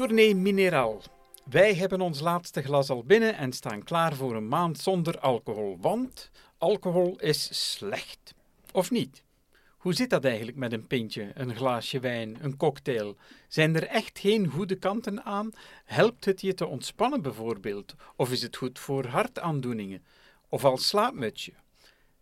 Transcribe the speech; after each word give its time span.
Tournee 0.00 0.34
Mineraal. 0.34 1.02
Wij 1.44 1.74
hebben 1.74 2.00
ons 2.00 2.20
laatste 2.20 2.62
glas 2.62 2.90
al 2.90 3.04
binnen 3.04 3.36
en 3.36 3.52
staan 3.52 3.82
klaar 3.82 4.14
voor 4.14 4.36
een 4.36 4.48
maand 4.48 4.78
zonder 4.78 5.18
alcohol. 5.18 5.76
Want 5.80 6.30
alcohol 6.58 7.18
is 7.18 7.72
slecht. 7.72 8.34
Of 8.72 8.90
niet? 8.90 9.22
Hoe 9.76 9.94
zit 9.94 10.10
dat 10.10 10.24
eigenlijk 10.24 10.56
met 10.56 10.72
een 10.72 10.86
pintje, 10.86 11.30
een 11.34 11.56
glaasje 11.56 12.00
wijn, 12.00 12.38
een 12.40 12.56
cocktail? 12.56 13.16
Zijn 13.48 13.76
er 13.76 13.86
echt 13.86 14.18
geen 14.18 14.46
goede 14.46 14.74
kanten 14.74 15.24
aan? 15.24 15.50
Helpt 15.84 16.24
het 16.24 16.40
je 16.40 16.54
te 16.54 16.66
ontspannen 16.66 17.22
bijvoorbeeld? 17.22 17.94
Of 18.16 18.32
is 18.32 18.42
het 18.42 18.56
goed 18.56 18.78
voor 18.78 19.06
hartaandoeningen? 19.06 20.04
Of 20.48 20.64
als 20.64 20.88
slaapmutsje? 20.88 21.52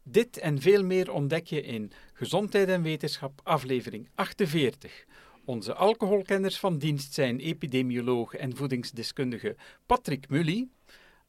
Dit 0.03 0.39
en 0.39 0.61
veel 0.61 0.85
meer 0.85 1.13
ontdek 1.13 1.47
je 1.47 1.63
in 1.63 1.93
Gezondheid 2.13 2.69
en 2.69 2.83
Wetenschap, 2.83 3.41
aflevering 3.45 4.09
48. 4.15 5.05
Onze 5.49 5.75
alcoholkenners 5.75 6.59
van 6.59 6.79
dienst 6.79 7.15
zijn 7.15 7.39
epidemioloog 7.39 8.35
en 8.35 8.57
voedingsdeskundige 8.57 9.57
Patrick 9.87 10.29
Mully, 10.29 10.69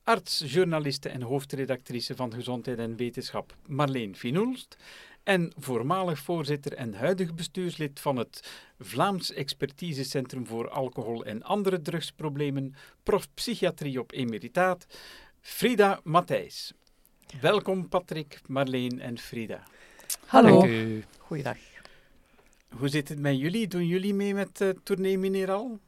arts, 0.04 0.44
journaliste 0.48 1.10
en 1.10 1.22
hoofdredactrice 1.22 2.16
van 2.16 2.34
Gezondheid 2.34 2.78
en 2.78 2.96
Wetenschap 2.96 3.56
Marleen 3.66 4.16
Finoelst 4.16 4.78
en 5.24 5.54
voormalig 5.58 6.20
voorzitter 6.20 6.74
en 6.74 6.94
huidig 6.94 7.36
bestuurslid 7.36 8.00
van 8.00 8.18
het 8.18 8.50
Vlaams 8.80 9.34
Expertisecentrum 9.34 10.48
voor 10.48 10.70
Alcohol 10.70 11.26
en 11.26 11.44
Andere 11.44 11.82
Drugsproblemen, 11.82 12.76
prof 13.04 13.34
psychiatrie 13.34 14.00
op 14.00 14.12
emeritaat, 14.12 14.86
Frida 15.42 16.00
Matthijs. 16.04 16.74
Welkom 17.42 17.90
Patrick, 17.90 18.42
Marleen 18.48 19.00
en 19.00 19.18
Frida. 19.18 19.64
Hallo. 20.26 20.68
Goeiedag. 21.18 21.69
Hoe 22.78 22.88
zit 22.88 23.10
het 23.10 23.20
met 23.20 23.40
jullie? 23.40 23.68
Doen 23.68 23.88
jullie 23.88 24.14
mee 24.14 24.34
met 24.34 24.62
uh, 24.62 24.70
Tournee 24.84 25.18
Mineraal? 25.18 25.80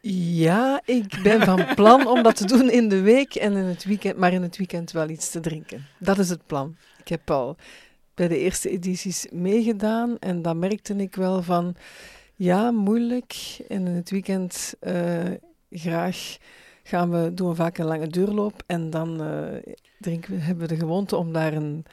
Ja, 0.00 0.82
ik 0.84 1.20
ben 1.22 1.40
van 1.40 1.74
plan 1.74 2.06
om 2.06 2.22
dat 2.22 2.36
te 2.36 2.46
doen 2.46 2.70
in 2.70 2.88
de 2.88 3.00
week 3.00 3.34
en 3.34 3.52
in 3.52 3.64
het 3.64 3.84
weekend, 3.84 4.16
maar 4.16 4.32
in 4.32 4.42
het 4.42 4.56
weekend 4.56 4.90
wel 4.90 5.08
iets 5.08 5.30
te 5.30 5.40
drinken. 5.40 5.86
Dat 5.98 6.18
is 6.18 6.28
het 6.28 6.46
plan. 6.46 6.76
Ik 6.98 7.08
heb 7.08 7.30
al 7.30 7.56
bij 8.14 8.28
de 8.28 8.38
eerste 8.38 8.70
edities 8.70 9.26
meegedaan 9.30 10.18
en 10.18 10.42
dan 10.42 10.58
merkte 10.58 10.94
ik 10.96 11.14
wel 11.14 11.42
van, 11.42 11.74
ja, 12.34 12.70
moeilijk. 12.70 13.56
En 13.68 13.86
in 13.86 13.94
het 13.94 14.10
weekend 14.10 14.74
uh, 14.80 15.24
graag 15.70 16.36
gaan 16.82 17.10
we, 17.10 17.34
doen 17.34 17.48
we 17.48 17.54
vaak 17.54 17.78
een 17.78 17.86
lange 17.86 18.08
duurloop 18.08 18.62
en 18.66 18.90
dan 18.90 19.22
uh, 19.22 19.72
drinken 19.98 20.34
we, 20.34 20.40
hebben 20.40 20.68
we 20.68 20.74
de 20.74 20.80
gewoonte 20.80 21.16
om 21.16 21.32
daar 21.32 21.52
een 21.52 21.84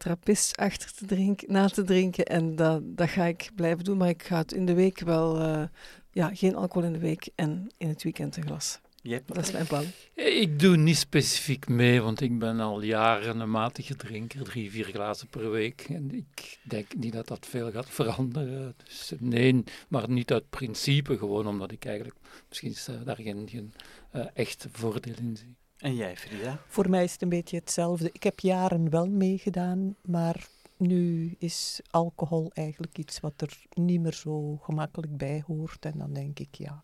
trappist 0.00 0.56
achter 0.56 0.92
te 0.92 1.06
drinken, 1.06 1.52
na 1.52 1.68
te 1.68 1.84
drinken. 1.84 2.24
En 2.24 2.56
dat, 2.56 2.80
dat 2.84 3.08
ga 3.08 3.24
ik 3.24 3.50
blijven 3.54 3.84
doen, 3.84 3.96
maar 3.96 4.08
ik 4.08 4.22
ga 4.22 4.36
het 4.36 4.52
in 4.52 4.66
de 4.66 4.74
week 4.74 5.00
wel, 5.00 5.40
uh, 5.40 5.62
ja, 6.10 6.34
geen 6.34 6.56
alcohol 6.56 6.86
in 6.86 6.92
de 6.92 6.98
week 6.98 7.28
en 7.34 7.70
in 7.78 7.88
het 7.88 8.02
weekend 8.02 8.36
een 8.36 8.46
glas. 8.46 8.80
Yep. 9.02 9.26
Dat 9.26 9.46
is 9.46 9.52
mijn 9.52 9.66
plan. 9.66 9.84
Ik 10.14 10.58
doe 10.58 10.76
niet 10.76 10.96
specifiek 10.96 11.68
mee, 11.68 12.00
want 12.00 12.20
ik 12.20 12.38
ben 12.38 12.60
al 12.60 12.82
jaren 12.82 13.40
een 13.40 13.50
matige 13.50 13.96
drinker, 13.96 14.44
drie, 14.44 14.70
vier 14.70 14.84
glazen 14.84 15.28
per 15.28 15.50
week. 15.50 15.86
En 15.88 16.10
ik 16.14 16.58
denk 16.62 16.94
niet 16.94 17.12
dat 17.12 17.28
dat 17.28 17.46
veel 17.46 17.70
gaat 17.70 17.90
veranderen. 17.90 18.74
Dus 18.84 19.12
nee, 19.18 19.64
maar 19.88 20.10
niet 20.10 20.32
uit 20.32 20.50
principe, 20.50 21.18
gewoon 21.18 21.46
omdat 21.46 21.72
ik 21.72 21.84
eigenlijk 21.84 22.16
misschien 22.48 22.74
daar 23.04 23.16
geen, 23.16 23.48
geen 23.48 23.72
uh, 24.14 24.26
echt 24.34 24.66
voordeel 24.72 25.14
in 25.18 25.36
zie. 25.36 25.56
En 25.80 25.94
jij, 25.94 26.16
Frida? 26.16 26.58
Voor 26.66 26.90
mij 26.90 27.04
is 27.04 27.12
het 27.12 27.22
een 27.22 27.28
beetje 27.28 27.56
hetzelfde. 27.56 28.10
Ik 28.12 28.22
heb 28.22 28.40
jaren 28.40 28.90
wel 28.90 29.06
meegedaan, 29.06 29.96
maar 30.00 30.46
nu 30.76 31.34
is 31.38 31.80
alcohol 31.90 32.50
eigenlijk 32.54 32.98
iets 32.98 33.20
wat 33.20 33.32
er 33.36 33.58
niet 33.74 34.00
meer 34.00 34.14
zo 34.14 34.56
gemakkelijk 34.62 35.16
bij 35.16 35.42
hoort. 35.46 35.84
En 35.84 35.98
dan 35.98 36.12
denk 36.12 36.38
ik, 36.38 36.54
ja, 36.54 36.82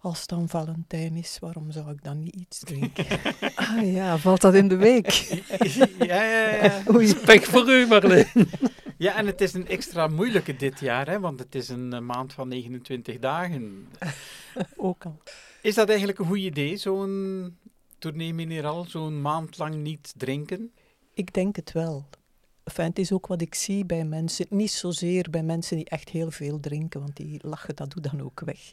als 0.00 0.20
het 0.20 0.28
dan 0.28 0.48
Valentijn 0.48 1.16
is, 1.16 1.38
waarom 1.40 1.70
zou 1.70 1.90
ik 1.90 2.04
dan 2.04 2.18
niet 2.18 2.34
iets 2.34 2.58
drinken? 2.58 3.06
ah 3.54 3.92
ja, 3.92 4.18
valt 4.18 4.40
dat 4.40 4.54
in 4.54 4.68
de 4.68 4.76
week? 4.76 5.10
ja, 5.98 6.22
ja, 6.22 6.64
ja. 6.64 6.82
Oei. 6.94 7.06
Spek 7.06 7.44
voor 7.44 7.68
u, 7.68 7.86
Marleen. 7.86 8.26
Ja, 8.96 9.16
en 9.16 9.26
het 9.26 9.40
is 9.40 9.52
een 9.52 9.68
extra 9.68 10.06
moeilijke 10.06 10.56
dit 10.56 10.80
jaar, 10.80 11.08
hè, 11.08 11.20
want 11.20 11.38
het 11.38 11.54
is 11.54 11.68
een 11.68 12.06
maand 12.06 12.32
van 12.32 12.48
29 12.48 13.18
dagen. 13.18 13.88
Ook 14.76 15.04
al. 15.04 15.18
Is 15.62 15.74
dat 15.74 15.88
eigenlijk 15.88 16.18
een 16.18 16.26
goed 16.26 16.38
idee, 16.38 16.76
zo'n 16.76 17.56
tournee 17.98 18.34
mineraal, 18.34 18.84
zo'n 18.84 19.20
maand 19.20 19.58
lang 19.58 19.74
niet 19.74 20.12
drinken? 20.16 20.72
Ik 21.12 21.32
denk 21.32 21.56
het 21.56 21.72
wel. 21.72 22.08
Enfin, 22.64 22.84
het 22.84 22.98
is 22.98 23.12
ook 23.12 23.26
wat 23.26 23.40
ik 23.40 23.54
zie 23.54 23.84
bij 23.84 24.04
mensen, 24.04 24.46
niet 24.50 24.70
zozeer 24.70 25.30
bij 25.30 25.42
mensen 25.42 25.76
die 25.76 25.88
echt 25.88 26.08
heel 26.08 26.30
veel 26.30 26.60
drinken, 26.60 27.00
want 27.00 27.16
die 27.16 27.38
lachen 27.42 27.76
dat 27.76 27.90
doet 27.90 28.10
dan 28.10 28.22
ook 28.22 28.40
weg. 28.40 28.72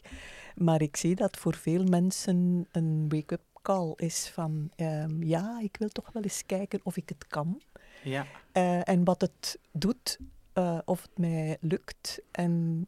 Maar 0.54 0.82
ik 0.82 0.96
zie 0.96 1.14
dat 1.14 1.36
voor 1.36 1.54
veel 1.54 1.84
mensen 1.84 2.66
een 2.72 3.08
wake-up 3.08 3.42
call 3.62 3.92
is 3.96 4.28
van 4.28 4.70
um, 4.76 5.22
ja, 5.22 5.60
ik 5.62 5.76
wil 5.78 5.88
toch 5.88 6.12
wel 6.12 6.22
eens 6.22 6.46
kijken 6.46 6.80
of 6.82 6.96
ik 6.96 7.08
het 7.08 7.26
kan. 7.26 7.62
Ja. 8.02 8.26
Uh, 8.52 8.88
en 8.88 9.04
wat 9.04 9.20
het 9.20 9.58
doet, 9.72 10.18
uh, 10.54 10.78
of 10.84 11.02
het 11.02 11.18
mij 11.18 11.56
lukt 11.60 12.20
en 12.30 12.86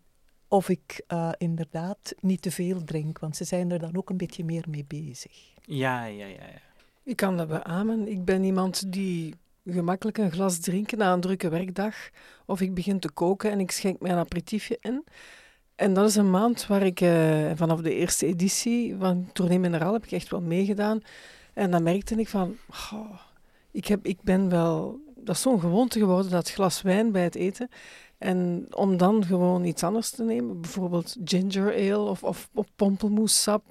of 0.48 0.68
ik 0.68 1.04
uh, 1.08 1.32
inderdaad 1.38 2.14
niet 2.20 2.42
te 2.42 2.50
veel 2.50 2.84
drink, 2.84 3.18
want 3.18 3.36
ze 3.36 3.44
zijn 3.44 3.70
er 3.70 3.78
dan 3.78 3.96
ook 3.96 4.10
een 4.10 4.16
beetje 4.16 4.44
meer 4.44 4.64
mee 4.68 4.84
bezig. 4.88 5.52
Ja, 5.64 6.04
ja, 6.04 6.26
ja. 6.26 6.34
ja. 6.34 6.60
Ik 7.02 7.16
kan 7.16 7.36
dat 7.36 7.48
beamen. 7.48 8.08
Ik 8.08 8.24
ben 8.24 8.44
iemand 8.44 8.92
die 8.92 9.34
gemakkelijk 9.66 10.18
een 10.18 10.32
glas 10.32 10.58
drinken 10.58 10.98
na 10.98 11.12
een 11.12 11.20
drukke 11.20 11.48
werkdag. 11.48 11.94
Of 12.46 12.60
ik 12.60 12.74
begin 12.74 12.98
te 12.98 13.10
koken 13.10 13.50
en 13.50 13.60
ik 13.60 13.70
schenk 13.70 14.00
mij 14.00 14.10
een 14.10 14.18
aperitiefje 14.18 14.78
in. 14.80 15.04
En 15.74 15.94
dat 15.94 16.08
is 16.08 16.16
een 16.16 16.30
maand 16.30 16.66
waar 16.66 16.82
ik 16.82 17.00
uh, 17.00 17.50
vanaf 17.54 17.80
de 17.80 17.94
eerste 17.94 18.26
editie 18.26 18.96
van 18.96 19.30
Tournee 19.32 19.58
Mineraal 19.58 19.92
heb 19.92 20.04
ik 20.04 20.12
echt 20.12 20.28
wel 20.28 20.40
meegedaan. 20.40 21.00
En 21.52 21.70
dan 21.70 21.82
merkte 21.82 22.14
ik 22.14 22.28
van, 22.28 22.56
oh, 22.70 23.20
ik, 23.70 23.86
heb, 23.86 24.06
ik 24.06 24.22
ben 24.22 24.48
wel, 24.48 25.00
dat 25.20 25.34
is 25.34 25.42
zo'n 25.42 25.60
gewoonte 25.60 25.98
geworden, 25.98 26.30
dat 26.30 26.50
glas 26.50 26.82
wijn 26.82 27.12
bij 27.12 27.22
het 27.22 27.34
eten. 27.34 27.68
En 28.18 28.66
om 28.70 28.96
dan 28.96 29.24
gewoon 29.24 29.64
iets 29.64 29.82
anders 29.82 30.10
te 30.10 30.24
nemen, 30.24 30.60
bijvoorbeeld 30.60 31.16
ginger 31.24 31.74
ale 31.74 32.10
of, 32.10 32.22
of, 32.24 32.48
of. 32.54 32.66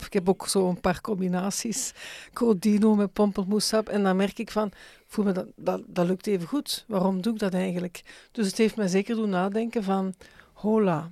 Ik 0.05 0.13
heb 0.13 0.29
ook 0.29 0.47
zo 0.47 0.69
een 0.69 0.81
paar 0.81 1.01
combinaties, 1.01 1.93
crodino 2.33 2.95
met 2.95 3.13
pompelmoessap. 3.13 3.89
En 3.89 4.03
dan 4.03 4.15
merk 4.15 4.39
ik 4.39 4.51
van, 4.51 4.71
voel 5.07 5.25
me 5.25 5.31
dat, 5.31 5.47
dat, 5.55 5.81
dat 5.85 6.07
lukt 6.07 6.27
even 6.27 6.47
goed. 6.47 6.85
Waarom 6.87 7.21
doe 7.21 7.33
ik 7.33 7.39
dat 7.39 7.53
eigenlijk? 7.53 8.27
Dus 8.31 8.47
het 8.47 8.57
heeft 8.57 8.75
mij 8.75 8.87
zeker 8.87 9.15
doen 9.15 9.29
nadenken 9.29 9.83
van, 9.83 10.13
hola, 10.53 11.11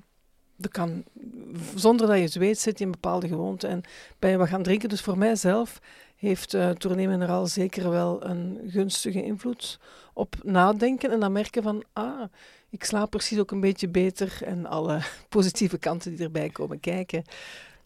dat 0.56 0.72
kan, 0.72 1.03
zonder 1.75 2.07
dat 2.07 2.17
je 2.17 2.23
het 2.23 2.35
weet, 2.35 2.59
zit 2.59 2.78
je 2.78 2.85
in 2.85 2.91
bepaalde 2.91 3.28
gewoonten 3.28 3.69
en 3.69 3.81
ben 4.19 4.29
je 4.29 4.38
wat 4.38 4.47
gaan 4.47 4.63
drinken. 4.63 4.90
Dus 4.90 5.02
voor 5.02 5.17
mijzelf 5.17 5.79
heeft 6.16 6.53
uh, 6.53 6.70
Tournee 6.70 7.08
Mineraal 7.08 7.48
zeker 7.48 7.90
wel 7.90 8.26
een 8.26 8.59
gunstige 8.68 9.24
invloed 9.24 9.80
op 10.14 10.36
nadenken 10.44 11.12
en 11.12 11.20
dan 11.20 11.31
merken 11.31 11.64
van, 11.64 11.84
ah, 11.94 12.24
ik 12.70 12.84
slaap 12.84 13.09
precies 13.09 13.40
ook 13.40 13.52
een 13.52 13.59
beetje 13.59 13.88
beter 13.88 14.38
en 14.44 14.66
alle 14.66 15.02
positieve 15.30 15.78
kanten 15.78 16.16
die 16.16 16.26
erbij 16.26 16.50
komen 16.50 16.80
kijken. 16.80 17.24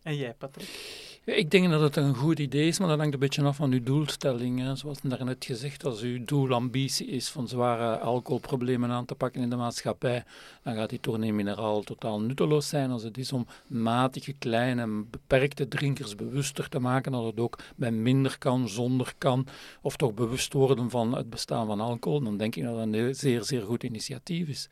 En 0.04 0.16
jij, 0.16 0.34
Patrick? 0.34 1.08
Ik 1.36 1.52
denk 1.52 1.70
dat 1.70 1.82
het 1.82 1.96
een 1.96 2.16
goed 2.16 2.40
idee 2.40 2.68
is, 2.68 2.80
maar 2.80 2.88
dat 2.88 2.98
hangt 2.98 3.14
een 3.14 3.20
beetje 3.20 3.44
af 3.44 3.56
van 3.56 3.72
uw 3.72 3.84
doelstelling. 3.84 4.60
Hè. 4.60 4.76
Zoals 4.76 5.02
daarnet 5.02 5.46
gezegd, 5.46 5.86
als 5.86 6.02
uw 6.02 6.26
doelambitie 6.26 7.08
is 7.08 7.30
van 7.30 7.48
zware 7.48 7.98
alcoholproblemen 7.98 8.90
aan 8.90 9.06
te 9.06 9.16
pakken 9.16 9.42
in 9.42 9.50
de 9.50 9.56
maatschappij, 9.56 10.24
dan 10.64 10.76
gaat 10.76 10.90
die 10.90 11.00
tournee 11.00 11.34
mineraal 11.34 11.82
totaal 11.82 12.22
nutteloos 12.22 12.68
zijn. 12.68 12.92
Als 12.92 13.04
het 13.04 13.18
is 13.18 13.34
om 13.34 13.48
matige, 13.68 14.34
kleine, 14.34 15.04
beperkte 15.10 15.68
drinkers 15.68 16.16
bewuster 16.16 16.70
te 16.70 16.80
maken 16.80 17.12
dat 17.12 17.26
het 17.26 17.40
ook 17.40 17.60
bij 17.76 17.92
minder 17.92 18.38
kan, 18.38 18.70
zonder 18.70 19.14
kan, 19.18 19.48
of 19.82 19.96
toch 19.96 20.14
bewust 20.14 20.54
worden 20.54 20.90
van 20.90 21.16
het 21.16 21.30
bestaan 21.30 21.68
van 21.68 21.80
alcohol, 21.80 22.22
dan 22.22 22.38
denk 22.38 22.56
ik 22.56 22.64
dat 22.64 22.76
dat 22.76 22.94
een 22.94 23.16
zeer, 23.16 23.44
zeer 23.44 23.62
goed 23.62 23.84
initiatief 23.84 24.48
is. 24.48 24.70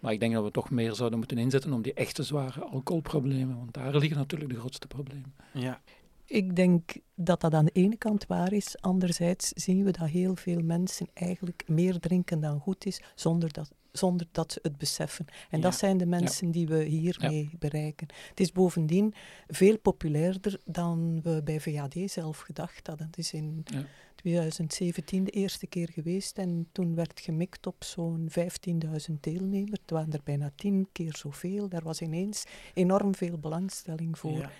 Maar 0.00 0.12
ik 0.12 0.20
denk 0.20 0.34
dat 0.34 0.44
we 0.44 0.50
toch 0.50 0.70
meer 0.70 0.94
zouden 0.94 1.18
moeten 1.18 1.38
inzetten 1.38 1.72
om 1.72 1.82
die 1.82 1.94
echte 1.94 2.22
zware 2.22 2.64
alcoholproblemen, 2.64 3.56
want 3.56 3.74
daar 3.74 3.96
liggen 3.96 4.16
natuurlijk 4.16 4.50
de 4.50 4.58
grootste 4.58 4.86
problemen. 4.86 5.34
Ja. 5.52 5.80
Ik 6.26 6.56
denk 6.56 6.94
dat 7.14 7.40
dat 7.40 7.54
aan 7.54 7.64
de 7.64 7.70
ene 7.70 7.96
kant 7.96 8.26
waar 8.26 8.52
is. 8.52 8.80
Anderzijds 8.80 9.48
zien 9.48 9.84
we 9.84 9.90
dat 9.90 10.08
heel 10.08 10.36
veel 10.36 10.60
mensen 10.62 11.06
eigenlijk 11.14 11.62
meer 11.66 11.98
drinken 12.00 12.40
dan 12.40 12.60
goed 12.60 12.86
is, 12.86 13.00
zonder 13.14 13.52
dat, 13.52 13.70
zonder 13.92 14.26
dat 14.32 14.52
ze 14.52 14.58
het 14.62 14.78
beseffen. 14.78 15.26
En 15.50 15.58
Ja. 15.58 15.64
dat 15.64 15.74
zijn 15.74 15.96
de 15.96 16.06
mensen 16.06 16.50
die 16.50 16.66
we 16.66 16.82
hiermee 16.84 17.50
bereiken. 17.58 18.06
Het 18.28 18.40
is 18.40 18.52
bovendien 18.52 19.14
veel 19.46 19.78
populairder 19.78 20.60
dan 20.64 21.20
we 21.22 21.40
bij 21.44 21.60
VAD 21.60 21.94
zelf 22.06 22.38
gedacht 22.38 22.86
hadden. 22.86 23.06
Het 23.06 23.18
is 23.18 23.32
in 23.32 23.62
Ja. 23.64 23.84
2017 24.14 25.24
de 25.24 25.30
eerste 25.30 25.66
keer 25.66 25.88
geweest 25.92 26.38
en 26.38 26.68
toen 26.72 26.94
werd 26.94 27.20
gemikt 27.20 27.66
op 27.66 27.84
zo'n 27.84 28.28
15.000 28.30 29.20
deelnemers. 29.20 29.80
Het 29.80 29.90
waren 29.90 30.12
er 30.12 30.20
bijna 30.24 30.52
tien 30.56 30.88
keer 30.92 31.16
zoveel. 31.16 31.68
Daar 31.68 31.82
was 31.82 32.00
ineens 32.00 32.44
enorm 32.74 33.14
veel 33.14 33.38
belangstelling 33.38 34.18
voor. 34.18 34.50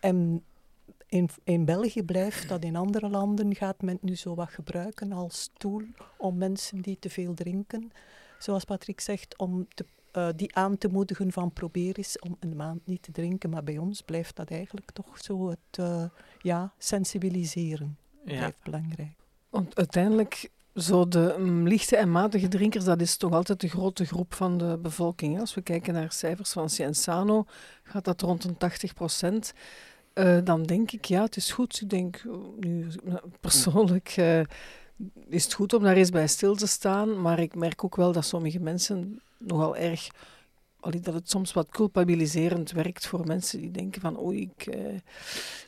En 0.00 0.44
in, 1.10 1.28
in 1.44 1.64
België 1.64 2.02
blijft 2.02 2.48
dat, 2.48 2.64
in 2.64 2.76
andere 2.76 3.08
landen 3.08 3.54
gaat 3.54 3.82
men 3.82 3.94
het 3.94 4.02
nu 4.02 4.16
zo 4.16 4.34
wat 4.34 4.50
gebruiken 4.50 5.12
als 5.12 5.50
tool 5.56 5.82
om 6.18 6.38
mensen 6.38 6.80
die 6.80 6.98
te 6.98 7.10
veel 7.10 7.34
drinken, 7.34 7.90
zoals 8.38 8.64
Patrick 8.64 9.00
zegt, 9.00 9.38
om 9.38 9.68
te, 9.74 9.84
uh, 10.16 10.28
die 10.36 10.54
aan 10.54 10.78
te 10.78 10.88
moedigen 10.88 11.32
van 11.32 11.52
probeer 11.52 11.96
eens 11.96 12.18
om 12.18 12.36
een 12.40 12.56
maand 12.56 12.86
niet 12.86 13.02
te 13.02 13.12
drinken. 13.12 13.50
Maar 13.50 13.64
bij 13.64 13.78
ons 13.78 14.02
blijft 14.02 14.36
dat 14.36 14.50
eigenlijk 14.50 14.90
toch 14.90 15.22
zo 15.22 15.48
het 15.48 15.78
uh, 15.80 16.04
ja, 16.38 16.72
sensibiliseren. 16.78 17.96
Ja. 18.24 18.36
Blijft 18.36 18.62
belangrijk. 18.62 19.12
Want 19.48 19.76
uiteindelijk, 19.76 20.50
zo 20.74 21.08
de 21.08 21.34
um, 21.38 21.68
lichte 21.68 21.96
en 21.96 22.10
matige 22.10 22.48
drinkers, 22.48 22.84
dat 22.84 23.00
is 23.00 23.16
toch 23.16 23.32
altijd 23.32 23.60
de 23.60 23.68
grote 23.68 24.04
groep 24.04 24.34
van 24.34 24.58
de 24.58 24.78
bevolking. 24.82 25.40
Als 25.40 25.54
we 25.54 25.60
kijken 25.60 25.94
naar 25.94 26.12
cijfers 26.12 26.50
van 26.52 26.70
Cienzano, 26.70 27.44
gaat 27.82 28.04
dat 28.04 28.20
rond 28.20 28.44
een 28.44 28.56
80 28.56 28.94
procent. 28.94 29.52
Uh, 30.14 30.38
dan 30.44 30.62
denk 30.62 30.90
ik, 30.92 31.04
ja, 31.04 31.22
het 31.22 31.36
is 31.36 31.52
goed. 31.52 31.80
Ik 31.80 31.90
denk, 31.90 32.22
nu 32.60 32.86
persoonlijk 33.40 34.16
is 35.28 35.44
het 35.44 35.52
goed 35.52 35.72
om 35.72 35.82
daar 35.82 35.96
eens 35.96 36.10
bij 36.10 36.28
stil 36.28 36.54
te 36.54 36.66
staan. 36.66 37.20
Maar 37.20 37.38
ik 37.38 37.54
merk 37.54 37.84
ook 37.84 37.96
wel 37.96 38.12
dat 38.12 38.24
sommige 38.24 38.60
mensen 38.60 39.20
nogal 39.38 39.76
erg. 39.76 40.08
Dat 40.80 41.14
het 41.14 41.30
soms 41.30 41.52
wat 41.52 41.68
culpabiliserend 41.68 42.70
werkt 42.70 43.06
voor 43.06 43.26
mensen 43.26 43.60
die 43.60 43.70
denken 43.70 44.00
van 44.00 44.20
oei, 44.20 44.40
ik, 44.40 44.66
eh, 44.66 44.94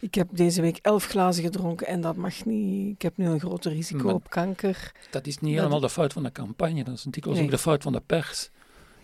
ik 0.01 0.15
heb 0.15 0.29
deze 0.31 0.61
week 0.61 0.79
elf 0.83 1.05
glazen 1.05 1.43
gedronken 1.43 1.87
en 1.87 2.01
dat 2.01 2.17
mag 2.17 2.45
niet. 2.45 2.95
Ik 2.95 3.03
heb 3.03 3.17
nu 3.17 3.27
een 3.27 3.41
groter 3.41 3.73
risico 3.73 4.09
op 4.09 4.31
kanker. 4.31 4.93
Dat 5.11 5.27
is 5.27 5.39
niet 5.39 5.55
helemaal 5.55 5.81
de 5.81 5.91
fout 5.91 6.13
van 6.13 6.23
de 6.23 6.33
campagne, 6.33 6.85
dat 6.85 6.95
is 6.95 7.05
natuurlijk 7.05 7.35
nee. 7.35 7.45
ook 7.45 7.51
de 7.51 7.59
fout 7.59 7.83
van 7.83 7.93
de 7.93 8.03
pers 8.07 8.51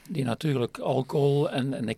die 0.08 0.24
natuurlijk 0.24 0.78
alcohol 0.78 1.50
en, 1.50 1.74
en 1.74 1.96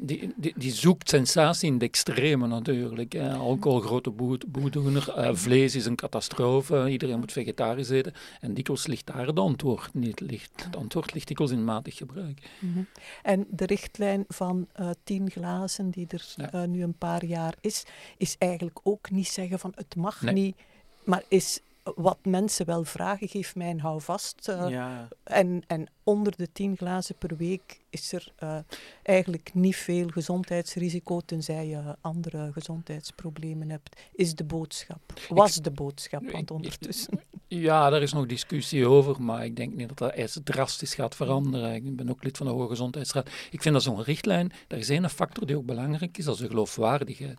die, 0.00 0.32
die, 0.36 0.52
die, 0.56 0.72
zoekt 0.72 1.08
sensatie 1.08 1.70
in 1.70 1.78
de 1.78 1.84
extreme 1.84 2.46
natuurlijk. 2.46 3.12
Hè. 3.12 3.32
Alcohol, 3.32 3.80
grote 3.80 4.10
boedoener, 4.46 5.14
uh, 5.18 5.30
vlees 5.32 5.74
is 5.74 5.86
een 5.86 5.96
catastrofe, 5.96 6.88
iedereen 6.90 7.18
moet 7.18 7.32
vegetarisch 7.32 7.88
eten. 7.88 8.14
En 8.40 8.54
dikwijls 8.54 8.86
ligt 8.86 9.06
daar 9.06 9.26
het 9.26 9.38
antwoord 9.38 9.94
niet. 9.94 10.20
Ligt, 10.20 10.64
het 10.64 10.76
antwoord 10.76 11.14
ligt 11.14 11.28
dikwijls 11.28 11.52
in 11.52 11.64
matig 11.64 11.96
gebruik. 11.96 12.50
Mm 12.58 12.72
-hmm. 12.72 12.86
En 13.22 13.46
de 13.50 13.66
richtlijn 13.66 14.24
van 14.28 14.66
uh, 14.80 14.90
tien 15.04 15.30
glazen, 15.30 15.90
die 15.90 16.06
er 16.08 16.34
ja. 16.36 16.54
uh, 16.54 16.68
nu 16.68 16.82
een 16.82 16.98
paar 16.98 17.24
jaar 17.24 17.54
is, 17.60 17.84
is 18.16 18.36
eigenlijk 18.38 18.80
ook 18.82 19.10
niet 19.10 19.28
zeggen 19.28 19.58
van 19.58 19.72
het 19.74 19.96
mag 19.96 20.22
nee. 20.22 20.34
niet, 20.34 20.56
maar 21.04 21.22
is 21.28 21.60
wat 21.94 22.18
mensen 22.22 22.66
wel 22.66 22.84
vragen, 22.84 23.28
geef 23.28 23.54
mij 23.54 23.70
een 23.70 23.80
houvast. 23.80 24.48
Uh, 24.48 24.68
ja. 24.68 25.08
en, 25.22 25.62
en 25.66 25.86
onder 26.02 26.36
de 26.36 26.48
tien 26.52 26.76
glazen 26.76 27.14
per 27.14 27.36
week 27.36 27.80
is 27.90 28.12
er 28.12 28.32
uh, 28.42 28.58
eigenlijk 29.02 29.50
niet 29.54 29.76
veel 29.76 30.08
gezondheidsrisico, 30.08 31.20
tenzij 31.20 31.66
je 31.66 31.96
andere 32.00 32.52
gezondheidsproblemen 32.52 33.70
hebt, 33.70 34.00
is 34.12 34.34
de 34.34 34.44
boodschap. 34.44 35.00
Was 35.28 35.56
de 35.56 35.70
boodschap, 35.70 36.30
want 36.30 36.50
ondertussen. 36.50 37.20
Ja, 37.48 37.90
daar 37.90 38.02
is 38.02 38.12
nog 38.12 38.26
discussie 38.26 38.86
over, 38.86 39.22
maar 39.22 39.44
ik 39.44 39.56
denk 39.56 39.74
niet 39.74 39.88
dat 39.88 39.98
dat 39.98 40.12
eens 40.12 40.40
drastisch 40.44 40.94
gaat 40.94 41.14
veranderen. 41.14 41.74
Ik 41.74 41.96
ben 41.96 42.10
ook 42.10 42.24
lid 42.24 42.36
van 42.36 42.46
de 42.46 42.52
Hoge 42.52 42.68
Gezondheidsraad. 42.68 43.30
Ik 43.50 43.62
vind 43.62 43.74
dat 43.74 43.82
zo'n 43.82 44.02
richtlijn, 44.02 44.52
daar 44.66 44.78
is 44.78 44.88
één 44.88 45.10
factor 45.10 45.46
die 45.46 45.56
ook 45.56 45.66
belangrijk 45.66 46.18
is, 46.18 46.24
dat 46.24 46.34
is 46.34 46.40
de 46.40 46.48
geloofwaardigheid. 46.48 47.38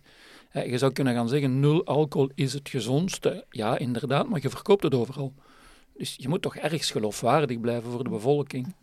Je 0.51 0.77
zou 0.77 0.91
kunnen 0.91 1.13
gaan 1.13 1.29
zeggen, 1.29 1.59
nul 1.59 1.85
alcohol 1.85 2.29
is 2.35 2.53
het 2.53 2.69
gezondste. 2.69 3.45
Ja, 3.49 3.77
inderdaad, 3.77 4.29
maar 4.29 4.41
je 4.41 4.49
verkoopt 4.49 4.83
het 4.83 4.93
overal. 4.93 5.33
Dus 5.97 6.15
je 6.17 6.29
moet 6.29 6.41
toch 6.41 6.55
ergens 6.55 6.91
geloofwaardig 6.91 7.59
blijven 7.59 7.91
voor 7.91 8.03
de 8.03 8.09
bevolking. 8.09 8.73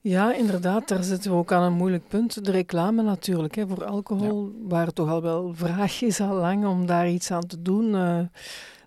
Ja, 0.00 0.34
inderdaad, 0.34 0.88
daar 0.88 1.02
zitten 1.02 1.30
we 1.30 1.36
ook 1.36 1.52
aan 1.52 1.62
een 1.62 1.72
moeilijk 1.72 2.08
punt. 2.08 2.44
De 2.44 2.50
reclame 2.50 3.02
natuurlijk, 3.02 3.54
hè, 3.54 3.66
voor 3.66 3.84
alcohol, 3.84 4.44
ja. 4.44 4.68
waar 4.68 4.92
toch 4.92 5.08
al 5.08 5.22
wel 5.22 5.52
vraag 5.54 6.02
is 6.02 6.20
al 6.20 6.34
lang 6.34 6.66
om 6.66 6.86
daar 6.86 7.08
iets 7.08 7.30
aan 7.30 7.46
te 7.46 7.62
doen. 7.62 7.94
Uh, 7.94 8.20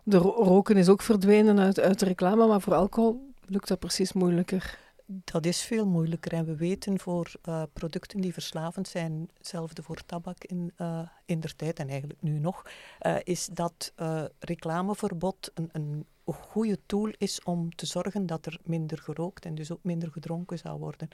de 0.03 0.17
roken 0.17 0.77
is 0.77 0.89
ook 0.89 1.01
verdwenen 1.01 1.59
uit, 1.59 1.79
uit 1.79 1.99
de 1.99 2.05
reclame, 2.05 2.47
maar 2.47 2.61
voor 2.61 2.73
alcohol 2.73 3.33
lukt 3.45 3.67
dat 3.67 3.79
precies 3.79 4.13
moeilijker. 4.13 4.77
Dat 5.23 5.45
is 5.45 5.61
veel 5.61 5.87
moeilijker. 5.87 6.33
En 6.33 6.45
we 6.45 6.55
weten 6.55 6.99
voor 6.99 7.31
uh, 7.49 7.63
producten 7.73 8.21
die 8.21 8.33
verslavend 8.33 8.87
zijn, 8.87 9.29
hetzelfde 9.37 9.83
voor 9.83 10.05
tabak 10.05 10.43
in, 10.43 10.73
uh, 10.77 10.99
in 11.25 11.39
der 11.39 11.55
tijd 11.55 11.79
en 11.79 11.89
eigenlijk 11.89 12.21
nu 12.21 12.39
nog, 12.39 12.65
uh, 13.01 13.15
is 13.23 13.45
dat 13.45 13.93
reclameverbod 14.39 15.51
een, 15.53 15.69
een 15.71 16.05
goede 16.25 16.79
tool 16.85 17.11
is 17.17 17.43
om 17.43 17.75
te 17.75 17.85
zorgen 17.85 18.25
dat 18.25 18.45
er 18.45 18.59
minder 18.63 18.97
gerookt 18.97 19.45
en 19.45 19.55
dus 19.55 19.71
ook 19.71 19.83
minder 19.83 20.11
gedronken 20.11 20.57
zou 20.57 20.79
worden. 20.79 21.07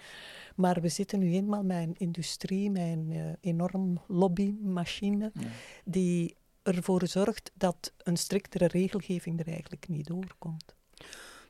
Maar 0.55 0.81
we 0.81 0.89
zitten 0.89 1.19
nu 1.19 1.33
eenmaal 1.33 1.63
met 1.63 1.77
een 1.77 1.95
industrie, 1.97 2.71
met 2.71 2.81
een 2.81 3.37
enorm 3.41 4.01
lobbymachine, 4.07 5.31
ja. 5.33 5.47
die 5.85 6.35
ervoor 6.63 7.07
zorgt 7.07 7.51
dat 7.53 7.93
een 7.97 8.17
striktere 8.17 8.67
regelgeving 8.67 9.39
er 9.39 9.47
eigenlijk 9.47 9.87
niet 9.87 10.07
doorkomt. 10.07 10.75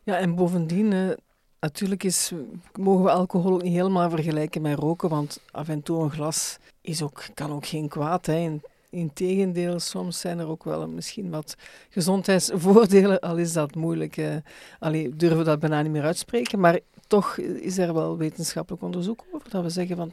Ja, 0.04 0.18
en 0.18 0.36
bovendien, 0.36 1.18
Natuurlijk 1.60 2.04
is, 2.04 2.32
mogen 2.80 3.04
we 3.04 3.12
alcohol 3.12 3.54
ook 3.54 3.64
niet 3.64 3.74
helemaal 3.74 4.10
vergelijken 4.10 4.62
met 4.62 4.80
roken, 4.80 5.10
want 5.10 5.40
af 5.52 5.68
en 5.70 5.84
toe 5.84 6.04
een 6.04 6.12
glas 6.12 6.58
is 6.82 7.02
ook, 7.02 7.24
kan 7.34 7.52
ook 7.52 7.66
geen 7.66 7.88
kwaad. 7.88 8.26
Hè. 8.26 8.60
Integendeel, 8.90 9.80
soms 9.80 10.20
zijn 10.20 10.40
er 10.40 10.48
ook 10.48 10.64
wel 10.64 10.88
misschien 10.88 11.30
wat 11.30 11.56
gezondheidsvoordelen, 11.90 13.20
al 13.20 13.38
is 13.38 13.54
dat 13.54 13.76
moeilijk. 13.76 14.18
Eh, 14.18 14.36
allee, 14.80 15.16
durven 15.16 15.38
we 15.38 15.44
dat 15.44 15.60
bijna 15.60 15.82
niet 15.82 15.92
meer 15.92 16.04
uitspreken, 16.04 16.60
maar 16.60 16.80
toch 17.08 17.38
is 17.38 17.78
er 17.78 17.94
wel 17.94 18.18
wetenschappelijk 18.18 18.84
onderzoek 18.84 19.24
over 19.32 19.50
dat 19.50 19.64
we 19.64 19.70
zeggen 19.70 19.96
van 19.96 20.12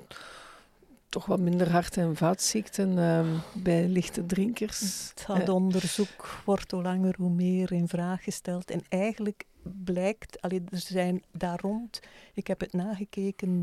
toch 1.09 1.27
wat 1.27 1.41
minder 1.41 1.71
hart- 1.71 1.97
en 1.97 2.17
vaatziekten 2.17 2.93
uh, 2.93 3.41
bij 3.63 3.89
lichte 3.89 4.27
drinkers. 4.27 5.13
Dat 5.27 5.39
eh, 5.39 5.55
onderzoek 5.55 6.43
wordt 6.45 6.71
hoe 6.71 6.83
langer 6.83 7.15
hoe 7.19 7.31
meer 7.31 7.73
in 7.73 7.89
vraag 7.89 8.23
gesteld 8.23 8.71
en 8.71 8.83
eigenlijk 8.89 9.45
blijkt, 9.85 10.41
allee, 10.41 10.63
er 10.71 10.79
zijn 10.79 11.23
daar 11.33 11.61
rond, 11.61 12.01
ik 12.35 12.47
heb 12.47 12.61
het 12.61 12.73
nagekeken, 12.73 13.63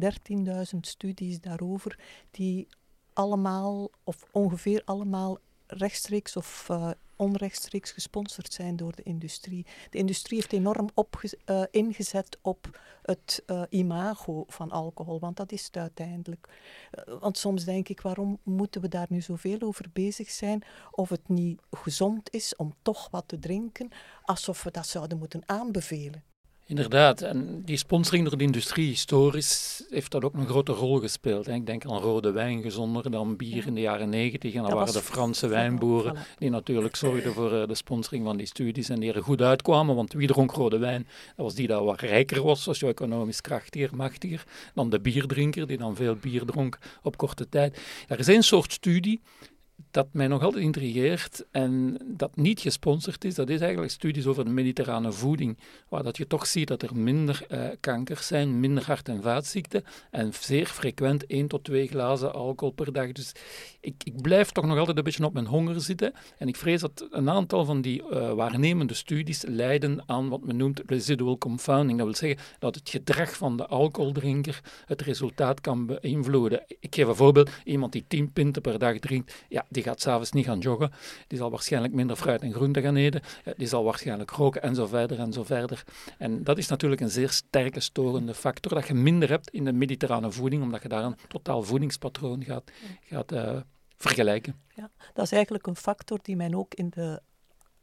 13.000 0.73 0.79
studies 0.79 1.41
daarover, 1.41 1.99
die 2.31 2.67
allemaal, 3.13 3.89
of 4.03 4.25
ongeveer 4.31 4.81
allemaal, 4.85 5.37
rechtstreeks 5.77 6.35
of 6.35 6.67
uh, 6.71 6.89
onrechtstreeks 7.15 7.91
gesponsord 7.91 8.53
zijn 8.53 8.75
door 8.75 8.95
de 8.95 9.03
industrie. 9.03 9.65
De 9.89 9.97
industrie 9.97 10.37
heeft 10.37 10.53
enorm 10.53 10.89
uh, 11.45 11.63
ingezet 11.71 12.37
op 12.41 12.79
het 13.01 13.43
uh, 13.47 13.61
imago 13.69 14.43
van 14.47 14.71
alcohol, 14.71 15.19
want 15.19 15.37
dat 15.37 15.51
is 15.51 15.65
het 15.65 15.77
uiteindelijk. 15.77 16.47
want 17.19 17.37
soms 17.37 17.63
denk 17.63 17.89
ik, 17.89 18.01
waarom 18.01 18.39
moeten 18.43 18.81
we 18.81 18.87
daar 18.87 19.07
nu 19.09 19.21
zoveel 19.21 19.61
over 19.61 19.85
bezig 19.93 20.29
zijn? 20.29 20.63
Of 20.91 21.09
het 21.09 21.29
niet 21.29 21.61
gezond 21.71 22.33
is 22.33 22.55
om 22.55 22.75
toch 22.81 23.09
wat 23.09 23.27
te 23.27 23.39
drinken, 23.39 23.89
alsof 24.23 24.63
we 24.63 24.71
dat 24.71 24.87
zouden 24.87 25.17
moeten 25.17 25.41
aanbevelen. 25.45 26.32
Inderdaad, 26.73 27.21
en 27.21 27.61
die 27.65 27.77
sponsoring 27.77 28.27
door 28.27 28.37
de 28.37 28.43
industrie 28.43 28.87
historisch 28.87 29.83
heeft 29.89 30.11
dat 30.11 30.23
ook 30.23 30.33
een 30.33 30.47
grote 30.47 30.71
rol 30.71 30.99
gespeeld. 30.99 31.47
Ik 31.47 31.65
denk 31.65 31.85
aan 31.85 31.97
rode 31.97 32.31
wijn 32.31 32.61
gezonder 32.61 33.11
dan 33.11 33.35
bier 33.35 33.67
in 33.67 33.75
de 33.75 33.81
jaren 33.81 34.09
negentig. 34.09 34.53
En 34.53 34.61
dan 34.61 34.69
dat 34.69 34.79
waren 34.79 34.93
de 34.93 35.01
Franse 35.01 35.47
wijnboeren 35.47 36.17
die 36.37 36.49
natuurlijk 36.49 36.95
zorgden 36.95 37.33
voor 37.33 37.53
eh, 37.53 37.67
de 37.67 37.75
sponsoring 37.75 38.25
van 38.25 38.37
die 38.37 38.45
studies 38.45 38.89
en 38.89 38.99
die 38.99 39.13
er 39.13 39.23
goed 39.23 39.41
uitkwamen. 39.41 39.95
Want 39.95 40.13
wie 40.13 40.27
dronk 40.27 40.51
rode 40.51 40.77
wijn? 40.77 41.07
Dat 41.35 41.45
was 41.45 41.55
die 41.55 41.67
dat 41.67 41.83
wat 41.83 41.99
rijker 41.99 42.43
was, 42.43 42.63
socio-economisch 42.63 43.41
krachtiger, 43.41 43.95
machtiger, 43.95 44.43
dan 44.73 44.89
de 44.89 44.99
bierdrinker 44.99 45.67
die 45.67 45.77
dan 45.77 45.95
veel 45.95 46.15
bier 46.15 46.45
dronk 46.45 46.77
op 47.03 47.17
korte 47.17 47.49
tijd. 47.49 47.81
Er 48.07 48.19
is 48.19 48.27
een 48.27 48.43
soort 48.43 48.71
studie 48.71 49.21
dat 49.93 50.07
mij 50.11 50.27
nog 50.27 50.43
altijd 50.43 50.63
intrigeert 50.63 51.45
en 51.51 51.97
dat 52.05 52.35
niet 52.35 52.59
gesponsord 52.59 53.25
is, 53.25 53.35
dat 53.35 53.49
is 53.49 53.59
eigenlijk 53.59 53.91
studies 53.91 54.25
over 54.25 54.45
de 54.45 54.51
mediterrane 54.51 55.11
voeding, 55.11 55.57
waar 55.89 56.03
dat 56.03 56.17
je 56.17 56.27
toch 56.27 56.47
ziet 56.47 56.67
dat 56.67 56.81
er 56.81 56.95
minder 56.95 57.45
uh, 57.51 57.67
kankers 57.79 58.27
zijn, 58.27 58.59
minder 58.59 58.85
hart- 58.85 59.09
en 59.09 59.21
vaatziekten 59.21 59.83
en 60.11 60.33
zeer 60.39 60.65
frequent 60.65 61.25
1 61.25 61.47
tot 61.47 61.63
2 61.63 61.87
glazen 61.87 62.33
alcohol 62.33 62.73
per 62.73 62.93
dag. 62.93 63.11
Dus 63.11 63.31
ik, 63.79 63.95
ik, 64.03 64.21
blijf 64.21 64.51
toch 64.51 64.65
nog 64.65 64.77
altijd 64.77 64.97
een 64.97 65.03
beetje 65.03 65.25
op 65.25 65.33
mijn 65.33 65.45
honger 65.45 65.81
zitten 65.81 66.13
en 66.37 66.47
ik 66.47 66.55
vrees 66.55 66.81
dat 66.81 67.07
een 67.11 67.29
aantal 67.29 67.65
van 67.65 67.81
die 67.81 68.01
uh, 68.01 68.33
waarnemende 68.33 68.93
studies 68.93 69.43
leiden 69.47 70.03
aan 70.05 70.29
wat 70.29 70.43
men 70.43 70.57
noemt 70.57 70.81
residual 70.85 71.37
confounding. 71.37 71.97
Dat 71.97 72.07
wil 72.07 72.15
zeggen 72.15 72.45
dat 72.59 72.75
het 72.75 72.89
gedrag 72.89 73.37
van 73.37 73.57
de 73.57 73.67
alcoholdrinker 73.67 74.61
het 74.85 75.01
resultaat 75.01 75.61
kan 75.61 75.85
beïnvloeden. 75.85 76.63
Ik 76.79 76.95
geef 76.95 77.07
een 77.07 77.15
voorbeeld, 77.15 77.49
iemand 77.63 77.91
die 77.91 78.05
10 78.07 78.31
pinten 78.31 78.61
per 78.61 78.79
dag 78.79 78.99
drinkt, 78.99 79.45
ja, 79.49 79.65
die 79.69 79.82
gaat 79.83 80.01
s'avonds 80.01 80.31
niet 80.31 80.45
gaan 80.45 80.59
joggen, 80.59 80.91
die 81.27 81.37
zal 81.37 81.49
waarschijnlijk 81.49 81.93
minder 81.93 82.15
fruit 82.15 82.41
en 82.41 82.53
groente 82.53 82.81
gaan 82.81 82.95
eten, 82.95 83.21
die 83.57 83.67
zal 83.67 83.83
waarschijnlijk 83.83 84.31
roken 84.31 84.61
en 84.61 84.75
zo 84.75 84.87
verder 84.87 85.19
en 85.19 85.33
zo 85.33 85.43
verder. 85.43 85.83
En 86.17 86.43
dat 86.43 86.57
is 86.57 86.67
natuurlijk 86.67 87.01
een 87.01 87.09
zeer 87.09 87.29
sterke 87.29 87.79
storende 87.79 88.33
factor, 88.33 88.73
dat 88.73 88.87
je 88.87 88.93
minder 88.93 89.29
hebt 89.29 89.49
in 89.49 89.65
de 89.65 89.73
mediterrane 89.73 90.31
voeding, 90.31 90.63
omdat 90.63 90.81
je 90.81 90.87
daar 90.87 91.03
een 91.03 91.17
totaal 91.27 91.63
voedingspatroon 91.63 92.43
gaat, 92.43 92.71
gaat 93.01 93.31
uh, 93.31 93.59
vergelijken. 93.97 94.61
Ja, 94.75 94.91
dat 95.13 95.25
is 95.25 95.31
eigenlijk 95.31 95.67
een 95.67 95.75
factor 95.75 96.19
die 96.21 96.35
men 96.35 96.55
ook 96.55 96.73
in 96.73 96.89
de 96.89 97.21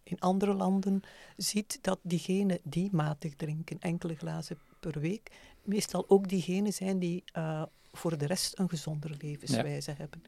in 0.03 0.19
andere 0.19 0.55
landen 0.55 1.01
ziet 1.37 1.79
dat 1.81 1.99
diegenen 2.03 2.59
die 2.63 2.89
matig 2.93 3.35
drinken, 3.35 3.77
enkele 3.81 4.15
glazen 4.15 4.59
per 4.81 5.01
week, 5.01 5.31
meestal 5.63 6.05
ook 6.09 6.29
diegenen 6.29 6.73
zijn 6.73 6.99
die 6.99 7.25
uh, 7.37 7.63
voor 7.93 8.19
de 8.19 8.27
rest 8.27 8.59
een 8.59 8.69
gezondere 8.69 9.15
levenswijze 9.19 9.91
ja. 9.91 9.97
hebben. 9.97 10.23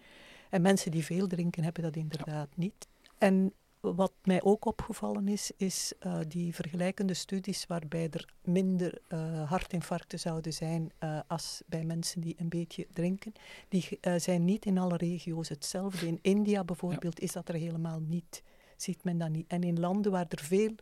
En 0.52 0.62
mensen 0.62 0.90
die 0.90 1.04
veel 1.04 1.26
drinken 1.26 1.64
hebben 1.64 1.82
dat 1.82 1.96
inderdaad 1.96 2.48
niet. 2.56 2.88
En 3.18 3.52
wat 3.80 4.12
mij 4.22 4.42
ook 4.42 4.64
opgevallen 4.64 5.28
is, 5.28 5.50
is 5.56 5.92
uh, 6.00 6.18
die 6.28 6.54
vergelijkende 6.54 7.14
studies 7.14 7.66
waarbij 7.66 8.08
er 8.10 8.34
minder 8.42 8.98
uh, 9.08 9.50
hartinfarcten 9.50 10.18
zouden 10.18 10.52
zijn 10.52 10.92
uh, 11.00 11.20
als 11.26 11.62
bij 11.66 11.84
mensen 11.84 12.20
die 12.20 12.34
een 12.38 12.48
beetje 12.48 12.86
drinken. 12.92 13.32
Die 13.68 13.98
zijn 14.16 14.44
niet 14.44 14.64
in 14.66 14.78
alle 14.78 14.96
regio's 14.96 15.48
hetzelfde. 15.48 16.06
In 16.06 16.18
India 16.22 16.64
bijvoorbeeld 16.64 17.18
ja. 17.18 17.24
is 17.24 17.32
dat 17.32 17.48
er 17.48 17.54
helemaal 17.54 18.00
niet. 18.00 18.42
Ziet 18.76 19.04
men 19.04 19.18
dat 19.18 19.30
niet. 19.30 19.46
En 19.46 19.62
in 19.62 19.80
landen 19.80 20.12
waar 20.12 20.26
er 20.28 20.44
veel 20.44 20.74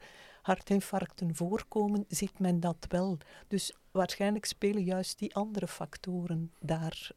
hartinfarcten 0.42 1.35
voorkomen, 1.35 2.04
ziet 2.09 2.38
men 2.38 2.61
dat 2.61 2.87
wel. 2.88 3.18
Dus 3.49 3.75
waarschijnlijk 3.90 4.44
spelen 4.44 4.85
juist 4.85 5.18
die 5.18 5.35
andere 5.35 5.68
factoren 5.68 6.52
daar. 6.61 7.11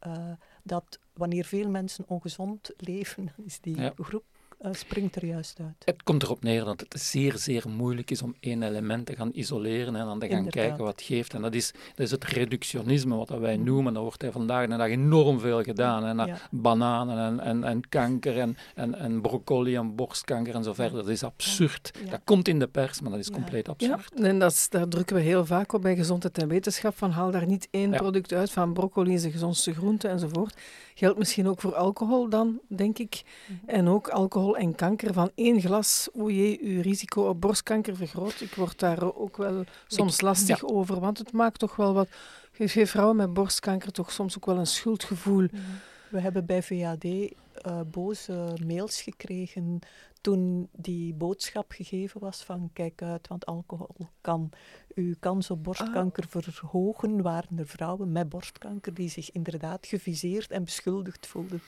dat 0.63 1.00
wanneer 1.13 1.46
veel 1.46 1.70
mensen 1.70 2.06
ongezond 2.08 2.72
leven, 2.89 3.32
dan 3.36 3.46
is 3.46 3.60
die 3.60 3.77
ja. 3.77 3.94
groep 3.96 4.25
springt 4.72 5.15
er 5.15 5.25
juist 5.25 5.60
uit. 5.60 5.86
Het 5.86 6.03
komt 6.03 6.24
erop 6.24 6.43
neer 6.43 6.63
dat 6.63 6.79
het 6.79 7.01
zeer, 7.01 7.38
zeer 7.38 7.70
moeilijk 7.70 8.12
is 8.12 8.22
om 8.22 8.36
één 8.39 8.63
element 8.63 9.05
te 9.05 9.15
gaan 9.15 9.29
isoleren 9.34 9.96
en 9.96 10.05
dan 10.05 10.20
te 10.20 10.27
gaan 10.27 10.48
kijken 10.48 10.84
wat 10.84 10.91
het 10.91 11.01
geeft. 11.01 11.34
En 11.34 11.41
dat 11.41 11.53
is, 11.53 11.72
dat 11.72 12.05
is 12.05 12.12
het 12.12 12.24
reductionisme, 12.24 13.15
wat 13.15 13.29
wij 13.29 13.58
mm. 13.58 13.63
noemen. 13.63 13.93
Daar 13.93 14.03
wordt 14.03 14.25
vandaag 14.32 14.67
de 14.67 14.77
dag 14.77 14.88
enorm 14.88 15.39
veel 15.39 15.63
gedaan. 15.63 16.05
En 16.05 16.27
ja. 16.27 16.38
Bananen 16.51 17.17
en, 17.17 17.39
en, 17.39 17.63
en 17.63 17.89
kanker 17.89 18.39
en, 18.39 18.58
en, 18.75 18.96
en 18.96 19.22
broccoli 19.22 19.75
en 19.75 19.96
borstkanker 19.96 20.55
en 20.55 20.63
zo 20.63 20.74
verder. 20.74 20.98
Dat 20.98 21.10
is 21.10 21.24
absurd. 21.24 21.91
Dat 22.10 22.22
komt 22.24 22.48
in 22.48 22.60
de 22.60 22.67
pers, 22.67 23.01
maar 23.01 23.12
dat 23.12 23.20
is 23.20 23.32
compleet 23.32 23.70
absurd. 23.70 24.12
Ja, 24.15 24.24
en 24.24 24.39
dat 24.39 24.67
daar 24.70 24.88
drukken 24.88 25.15
we 25.15 25.22
heel 25.22 25.46
vaak 25.46 25.74
op 25.74 25.82
bij 25.82 25.96
gezondheid 25.96 26.38
en 26.38 26.48
wetenschap. 26.48 26.98
Van 26.98 27.12
haal 27.12 27.32
daar 27.32 27.48
niet 27.48 27.67
één 27.72 27.91
product 27.91 28.34
uit 28.34 28.51
van 28.51 28.74
broccoli 28.74 29.13
is 29.13 29.22
de 29.22 29.32
gezondste 29.32 29.74
groente 29.74 30.08
enzovoort. 30.08 30.62
Geldt 30.96 31.17
misschien 31.17 31.48
ook 31.48 31.62
voor 31.62 31.75
alcohol 31.75 32.29
dan, 32.29 32.60
denk 32.67 32.98
ik. 32.98 33.22
Mhm. 33.48 33.70
En 33.70 33.88
ook 33.88 34.08
alcohol 34.08 34.52
en 34.57 34.75
kanker. 34.75 35.13
Van 35.13 35.31
één 35.36 35.62
glas, 35.62 36.10
o 36.13 36.29
jee, 36.29 36.60
uw 36.62 36.81
risico 36.81 37.27
op 37.27 37.41
borstkanker 37.41 37.95
vergroot. 37.95 38.41
Ik 38.41 38.55
word 38.55 38.79
daar 38.79 39.15
ook 39.15 39.38
wel 39.38 39.63
soms 39.88 40.22
lastig 40.22 40.63
over, 40.63 41.00
want 41.00 41.17
het 41.17 41.31
maakt 41.31 41.60
toch 41.60 41.75
wel 41.75 41.93
wat... 41.93 42.07
Geeft 42.51 42.89
vrouwen 42.89 43.15
met 43.15 43.33
borstkanker 43.33 43.91
toch 43.91 44.12
soms 44.12 44.38
ook 44.38 44.45
wel 44.45 44.57
een 44.57 44.67
schuldgevoel. 44.67 45.48
Mhm. 45.51 45.62
We 46.10 46.19
hebben 46.19 46.45
bij 46.45 46.63
VAD 46.63 47.03
uh, 47.03 47.29
eh, 47.53 47.79
boze 47.91 48.53
mails 48.65 49.01
gekregen 49.01 49.79
toen 50.24 50.69
die 50.72 51.13
boodschap 51.13 51.72
gegeven 51.72 52.19
was 52.19 52.43
van 52.43 52.69
kijk 52.74 53.01
uit, 53.01 53.27
want 53.27 53.45
alcohol 53.45 53.95
kan 54.22 54.50
uw 54.95 55.13
kans 55.19 55.50
op 55.50 55.63
borstkanker 55.63 56.24
ah. 56.31 56.41
verhogen, 56.41 57.22
waren 57.22 57.57
er 57.57 57.67
vrouwen 57.67 58.12
met 58.12 58.29
borstkanker 58.29 58.93
die 58.93 59.10
zich 59.10 59.31
inderdaad 59.31 59.88
geviseerd 59.88 60.51
en 60.51 60.63
beschuldigd 60.63 61.27
voelden. 61.27 61.62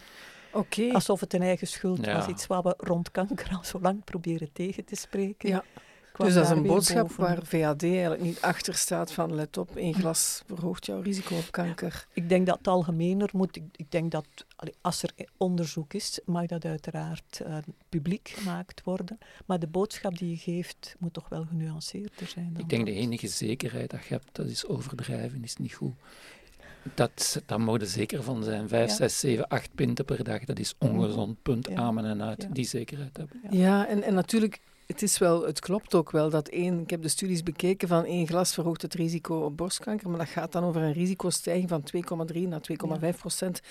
Okay. 0.55 0.91
Alsof 0.91 1.19
het 1.19 1.33
een 1.33 1.41
eigen 1.41 1.67
schuld 1.67 2.05
was. 2.05 2.27
Iets 2.27 2.47
wat 2.47 2.63
we 2.63 2.73
rond 2.77 3.11
kanker 3.11 3.49
al 3.55 3.63
zo 3.63 3.79
lang 3.81 4.03
proberen 4.03 4.49
tegen 4.53 4.85
te 4.85 4.95
spreken. 4.95 5.49
Ja. 5.49 5.63
Dus 6.17 6.33
dat 6.33 6.43
is 6.43 6.49
een 6.49 6.63
boodschap 6.63 7.11
waar 7.11 7.39
VAD 7.43 7.83
eigenlijk 7.83 8.21
niet 8.21 8.41
achter 8.41 8.73
staat 8.73 9.11
van 9.11 9.35
let 9.35 9.57
op, 9.57 9.75
één 9.75 9.93
glas 9.93 10.43
verhoogt 10.47 10.85
jouw 10.85 11.01
risico 11.01 11.35
op 11.35 11.51
kanker. 11.51 12.07
Ik 12.13 12.29
denk 12.29 12.45
dat 12.45 12.57
het 12.57 12.67
algemener 12.67 13.29
moet. 13.33 13.55
Ik, 13.55 13.63
ik 13.75 13.91
denk 13.91 14.11
dat 14.11 14.25
als 14.81 15.03
er 15.03 15.11
onderzoek 15.37 15.93
is, 15.93 16.19
mag 16.25 16.45
dat 16.45 16.65
uiteraard 16.65 17.41
uh, 17.47 17.57
publiek 17.89 18.29
gemaakt 18.35 18.83
worden. 18.83 19.17
Maar 19.45 19.59
de 19.59 19.67
boodschap 19.67 20.17
die 20.17 20.29
je 20.29 20.37
geeft 20.37 20.95
moet 20.99 21.13
toch 21.13 21.29
wel 21.29 21.45
genuanceerder 21.45 22.27
zijn. 22.27 22.55
ik 22.57 22.69
denk 22.69 22.85
de 22.85 22.93
enige 22.93 23.27
zekerheid 23.27 23.89
dat 23.89 24.05
je 24.05 24.13
hebt, 24.13 24.29
dat 24.31 24.47
is 24.47 24.65
overdrijven, 24.65 25.43
is 25.43 25.57
niet 25.57 25.73
goed. 25.73 25.93
Dat, 26.93 27.41
daar 27.45 27.61
mogen 27.61 27.87
zeker 27.87 28.23
van 28.23 28.43
zijn. 28.43 28.67
5, 28.67 28.91
6, 28.91 29.19
7, 29.19 29.47
8 29.47 29.75
pinten 29.75 30.05
per 30.05 30.23
dag, 30.23 30.43
dat 30.43 30.59
is 30.59 30.75
ongezond. 30.79 31.41
Punt, 31.41 31.71
amen 31.71 32.05
en 32.05 32.23
uit. 32.23 32.47
Die 32.51 32.65
zekerheid 32.65 33.17
hebben. 33.17 33.41
Ja, 33.49 33.87
en, 33.87 34.03
en 34.03 34.13
natuurlijk 34.13 34.59
het, 34.87 35.01
is 35.01 35.17
wel, 35.17 35.45
het 35.45 35.59
klopt 35.59 35.95
ook 35.95 36.11
wel 36.11 36.29
dat 36.29 36.47
één, 36.47 36.79
ik 36.79 36.89
heb 36.89 37.01
de 37.01 37.07
studies 37.07 37.43
bekeken, 37.43 37.87
van 37.87 38.05
één 38.05 38.27
glas 38.27 38.53
verhoogt 38.53 38.81
het 38.81 38.93
risico 38.93 39.39
op 39.39 39.57
borstkanker, 39.57 40.09
maar 40.09 40.19
dat 40.19 40.27
gaat 40.27 40.51
dan 40.51 40.63
over 40.63 40.81
een 40.81 40.93
risicostijging 40.93 41.69
van 41.69 41.83
2,3 42.33 42.41
naar 42.41 42.61
2,5 43.13 43.17
procent 43.17 43.61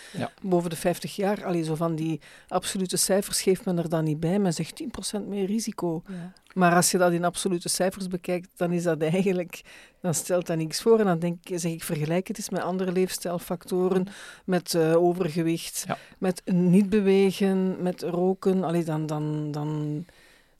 boven 0.42 0.70
de 0.70 0.76
50 0.76 1.16
jaar. 1.16 1.44
Allee, 1.44 1.64
zo 1.64 1.74
van 1.74 1.94
die 1.94 2.20
absolute 2.48 2.96
cijfers 2.96 3.42
geeft 3.42 3.64
men 3.64 3.78
er 3.78 3.88
dan 3.88 4.04
niet 4.04 4.20
bij, 4.20 4.38
men 4.38 4.52
zegt 4.52 4.76
10 4.76 4.90
procent 4.90 5.26
meer 5.26 5.46
risico. 5.46 6.02
Ja. 6.06 6.32
Maar 6.54 6.74
als 6.74 6.90
je 6.90 6.98
dat 6.98 7.12
in 7.12 7.24
absolute 7.24 7.68
cijfers 7.68 8.08
bekijkt, 8.08 8.48
dan 8.56 8.72
is 8.72 8.82
dat 8.82 9.02
eigenlijk, 9.02 9.62
dan 10.00 10.14
stelt 10.14 10.46
dat 10.46 10.56
niks 10.56 10.82
voor. 10.82 10.98
En 10.98 11.04
dan 11.04 11.18
denk 11.18 11.38
ik, 11.42 11.58
zeg 11.58 11.72
ik, 11.72 11.82
vergelijk 11.82 12.28
het 12.28 12.36
eens 12.36 12.50
met 12.50 12.62
andere 12.62 12.92
leefstijlfactoren, 12.92 14.06
met 14.44 14.74
uh, 14.74 14.96
overgewicht, 14.96 15.86
met 16.18 16.42
niet 16.44 16.88
bewegen, 16.88 17.82
met 17.82 18.02
roken. 18.02 18.64
Allee, 18.64 18.84
dan, 18.84 19.06
dan, 19.06 19.50
dan 19.50 20.04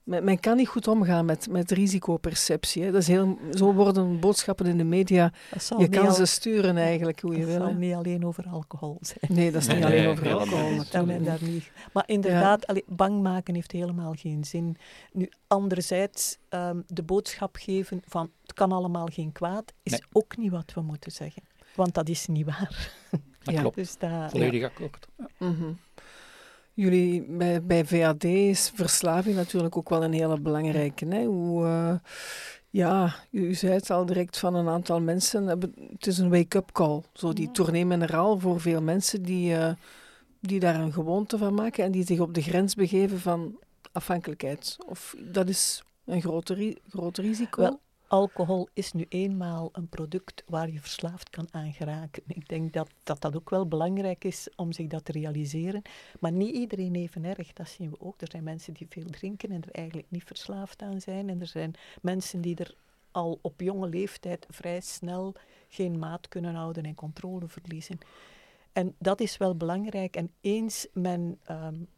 men, 0.04 0.40
kan 0.40 0.56
niet 0.56 0.68
goed 0.68 0.88
omgaan 0.88 1.24
met, 1.24 1.48
met 1.50 1.70
risicoperceptie. 1.70 2.82
Hè. 2.82 2.90
Dat 2.90 3.00
is 3.00 3.06
heel, 3.06 3.38
zo 3.50 3.72
worden 3.72 4.20
boodschappen 4.20 4.66
in 4.66 4.78
de 4.78 4.84
media. 4.84 5.32
Je 5.78 5.88
kan 5.88 6.14
ze 6.14 6.24
sturen 6.24 6.76
eigenlijk 6.76 7.20
hoe 7.20 7.36
je 7.36 7.44
wil. 7.44 7.54
Het 7.54 7.62
zal 7.62 7.72
niet 7.72 7.94
alleen 7.94 8.26
over 8.26 8.46
alcohol 8.48 8.98
zijn. 9.00 9.38
Nee, 9.38 9.50
dat 9.50 9.60
is 9.60 9.68
niet 9.74 9.84
alleen 9.84 10.06
over 10.06 10.34
alcohol. 10.34 10.70
Natuurlijk. 10.70 11.24
Daar 11.24 11.42
niet. 11.42 11.70
Maar 11.92 12.04
inderdaad, 12.06 12.64
ja. 12.74 12.80
bang 12.86 13.22
maken 13.22 13.54
heeft 13.54 13.72
helemaal 13.72 14.12
geen 14.16 14.44
zin. 14.44 14.76
Nu, 15.12 15.28
anderzijds, 15.46 16.38
um, 16.50 16.84
de 16.86 17.02
boodschap 17.02 17.56
geven 17.56 18.02
van 18.06 18.30
het 18.42 18.52
kan 18.52 18.72
allemaal 18.72 19.06
geen 19.12 19.32
kwaad, 19.32 19.72
is 19.82 20.02
ook 20.12 20.36
niet 20.36 20.50
wat 20.50 20.72
we 20.74 20.80
moeten 20.80 21.12
zeggen. 21.12 21.42
Want 21.74 21.94
dat 21.94 22.08
is 22.08 22.26
niet 22.26 22.46
waar. 22.46 22.92
Dat 23.42 23.54
ja. 23.54 23.60
klopt. 23.60 23.76
Dus 23.76 23.98
dat, 23.98 24.30
Volledig 24.30 24.60
ja. 24.60 24.66
akkoord. 24.66 25.08
Ja. 25.18 25.28
Mm 25.38 25.56
-hmm. 25.56 25.78
Jullie, 26.74 27.22
bij, 27.28 27.62
bij 27.62 27.84
VAD 27.84 28.24
is 28.24 28.72
verslaving 28.74 29.36
natuurlijk 29.36 29.76
ook 29.76 29.88
wel 29.88 30.04
een 30.04 30.12
hele 30.12 30.40
belangrijke. 30.40 31.06
Hè? 31.06 31.24
Hoe, 31.24 31.64
uh, 31.64 31.94
ja, 32.70 33.14
u, 33.30 33.54
zei 33.54 33.72
het 33.72 33.90
al 33.90 34.06
direct 34.06 34.38
van 34.38 34.54
een 34.54 34.68
aantal 34.68 35.00
mensen. 35.00 35.46
Het 35.46 36.06
is 36.06 36.18
een 36.18 36.30
wake-up 36.30 36.72
call. 36.72 37.02
Zo 37.12 37.32
die 37.32 37.46
ja. 37.46 37.52
tournee 37.52 37.86
mineraal 37.86 38.38
voor 38.38 38.60
veel 38.60 38.82
mensen 38.82 39.22
die, 39.22 39.52
uh, 39.52 39.72
die 40.40 40.60
daar 40.60 40.80
een 40.80 40.92
gewoonte 40.92 41.38
van 41.38 41.54
maken 41.54 41.84
en 41.84 41.92
die 41.92 42.06
zich 42.06 42.20
op 42.20 42.34
de 42.34 42.42
grens 42.42 42.74
begeven 42.74 43.20
van 43.20 43.58
afhankelijkheid. 43.92 44.76
Of 44.86 45.16
dat 45.18 45.48
is 45.48 45.82
een 46.04 46.20
groot, 46.20 46.54
groot 46.88 47.18
risico. 47.18 47.60
Wel, 47.60 47.80
alcohol 48.08 48.68
is 48.72 48.92
nu 48.92 49.06
eenmaal 49.08 49.68
een 49.72 49.88
product 49.88 50.42
waar 50.46 50.70
je 50.70 50.80
verslaafd 50.80 51.30
kan 51.30 51.48
aan 51.50 51.72
geraken. 51.72 52.22
Ik 52.26 52.48
denk 52.48 52.72
dat, 52.72 52.90
dat 53.02 53.20
dat 53.20 53.36
ook 53.36 53.50
wel 53.50 53.68
belangrijk 53.68 54.24
is 54.24 54.48
om 54.56 54.72
zich 54.72 54.86
dat 54.86 55.04
te 55.04 55.12
realiseren. 55.12 55.82
Maar 56.20 56.32
niet 56.32 56.54
iedereen 56.54 56.94
even 56.94 57.24
erg, 57.24 57.52
dat 57.52 57.68
zien 57.68 57.90
we 57.90 58.00
ook. 58.00 58.20
Er 58.20 58.30
zijn 58.30 58.44
mensen 58.44 58.74
die 58.74 58.86
veel 58.90 59.10
drinken 59.10 59.50
en 59.50 59.62
er 59.62 59.72
eigenlijk 59.72 60.10
niet 60.10 60.24
verslaafd 60.24 60.82
aan 60.82 61.00
zijn. 61.00 61.28
En 61.28 61.40
er 61.40 61.46
zijn 61.46 61.74
mensen 62.00 62.40
die 62.40 62.56
er 62.56 62.74
al 63.10 63.38
op 63.42 63.60
jonge 63.60 63.88
leeftijd 63.88 64.46
vrij 64.50 64.80
snel 64.80 65.34
geen 65.68 65.98
maat 65.98 66.28
kunnen 66.28 66.54
houden 66.54 66.84
en 66.84 66.94
controle 66.94 67.48
verliezen. 67.48 67.98
En 68.72 68.94
dat 68.98 69.20
is 69.20 69.36
wel 69.36 69.56
belangrijk. 69.56 70.16
En 70.16 70.30
eens 70.40 70.86
men 70.92 71.40
um, 71.50 71.88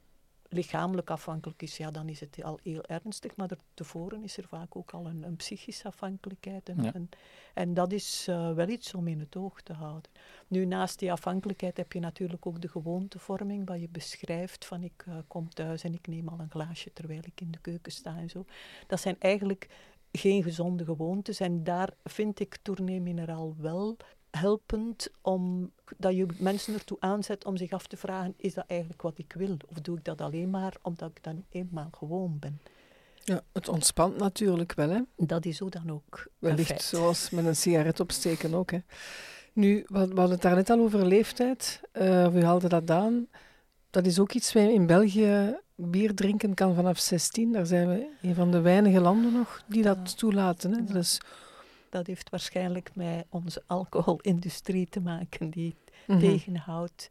lichamelijk 0.57 1.11
afhankelijk 1.11 1.63
is, 1.63 1.77
ja, 1.77 1.91
dan 1.91 2.09
is 2.09 2.21
het 2.21 2.43
al 2.43 2.59
heel 2.63 2.85
ernstig. 2.85 3.37
Maar 3.37 3.51
er, 3.51 3.59
tevoren 3.75 4.23
is 4.23 4.37
er 4.37 4.49
vaak 4.49 4.77
ook 4.77 4.91
al 4.91 5.07
een, 5.07 5.23
een 5.23 5.37
psychische 5.37 5.87
afhankelijkheid. 5.87 6.69
En, 6.69 7.09
en 7.55 7.75
dat 7.75 7.93
is 7.93 8.27
uh, 8.31 8.53
wel 8.53 8.69
iets 8.69 8.95
om 8.95 9.09
in 9.09 9.21
het 9.21 9.37
oog 9.37 9.63
te 9.63 9.73
houden. 9.73 10.11
Nu, 10.49 10.65
naast 10.65 10.99
die 10.99 11.13
afhankelijkheid 11.13 11.77
heb 11.77 11.93
je 11.93 12.01
natuurlijk 12.01 12.47
ook 12.47 12.61
de 12.61 12.69
gewoontevorming, 12.69 13.69
wat 13.69 13.81
je 13.81 13.89
beschrijft 13.89 14.65
van 14.65 14.83
ik 14.83 15.05
uh, 15.09 15.15
kom 15.27 15.49
thuis 15.49 15.83
en 15.85 15.95
ik 15.95 16.07
neem 16.07 16.29
al 16.29 16.39
een 16.39 16.51
glaasje 16.51 16.93
terwijl 16.93 17.23
ik 17.25 17.41
in 17.41 17.51
de 17.51 17.59
keuken 17.61 17.93
sta 17.93 18.17
en 18.17 18.31
zo. 18.31 18.45
Dat 18.87 19.01
zijn 19.01 19.17
eigenlijk 19.19 19.69
geen 20.13 20.43
gezonde 20.43 20.85
gewoontes 20.85 21.41
en 21.41 21.65
daar 21.65 21.95
vind 22.05 22.41
ik 22.41 22.59
Tournee 22.63 23.01
Mineraal 23.01 23.55
wel 23.59 23.97
helpend 24.37 25.09
om 25.23 25.73
dat 25.97 26.17
je 26.17 26.27
mensen 26.39 26.75
ertoe 26.75 26.97
aanzet 27.01 27.45
om 27.45 27.57
zich 27.57 27.73
af 27.73 27.87
te 27.87 27.97
vragen: 27.97 28.35
is 28.37 28.55
dat 28.55 28.65
eigenlijk 28.67 29.03
wat 29.03 29.19
ik 29.19 29.33
wil? 29.37 29.57
Of 29.69 29.81
doe 29.81 29.97
ik 29.97 30.05
dat 30.05 30.21
alleen 30.21 30.51
maar 30.51 30.77
omdat 30.83 31.11
ik 31.11 31.23
dan 31.23 31.45
eenmaal 31.51 31.89
gewoon 31.93 32.39
ben? 32.39 32.61
Ja, 33.25 33.43
het 33.53 33.69
ontspant 33.69 34.17
natuurlijk 34.17 34.75
wel, 34.75 34.91
hè? 34.91 35.01
Dat 35.17 35.45
is 35.45 35.57
zo 35.57 35.69
dan 35.69 35.91
ook. 35.91 36.27
Wellicht 36.39 36.83
zoals 36.83 37.31
met 37.31 37.45
een 37.45 37.57
sigaret 37.57 38.01
opsteken 38.01 38.55
ook, 38.55 38.71
hè? 38.71 38.79
Nu, 39.53 39.85
we 39.89 39.99
hadden 39.99 40.31
het 40.31 40.43
daar 40.43 40.55
net 40.55 40.71
al 40.71 40.81
over 40.81 41.07
leeftijd. 41.07 41.81
Uh, 41.93 42.29
we 42.29 42.45
haalden 42.45 42.71
dat 42.71 42.91
aan. 42.91 43.29
Dat 43.91 44.07
is 44.07 44.19
ook 44.19 44.33
iets 44.33 44.53
wij 44.53 44.73
in 44.73 44.87
België 44.87 45.59
bier 45.75 46.15
drinken 46.15 46.55
kan 46.55 46.75
vanaf 46.75 46.99
16. 46.99 47.53
Daar 47.53 47.67
zijn 47.67 47.89
we 47.89 48.09
een 48.23 48.35
van 48.35 48.51
de 48.51 48.61
weinige 48.61 49.01
landen 49.01 49.33
nog 49.33 49.63
die 49.67 49.83
dat 49.83 50.19
toelaten. 50.19 50.73
Hè? 50.73 50.85
Dat 50.85 50.97
is 50.97 51.21
dat 51.89 52.07
heeft 52.07 52.31
waarschijnlijk 52.31 52.91
met 52.95 53.27
onze 53.29 53.63
alcoholindustrie 53.67 54.89
te 54.89 55.01
maken, 55.01 55.51
die 55.51 55.75
mm 56.07 56.19
tegenhoudt. 56.19 57.11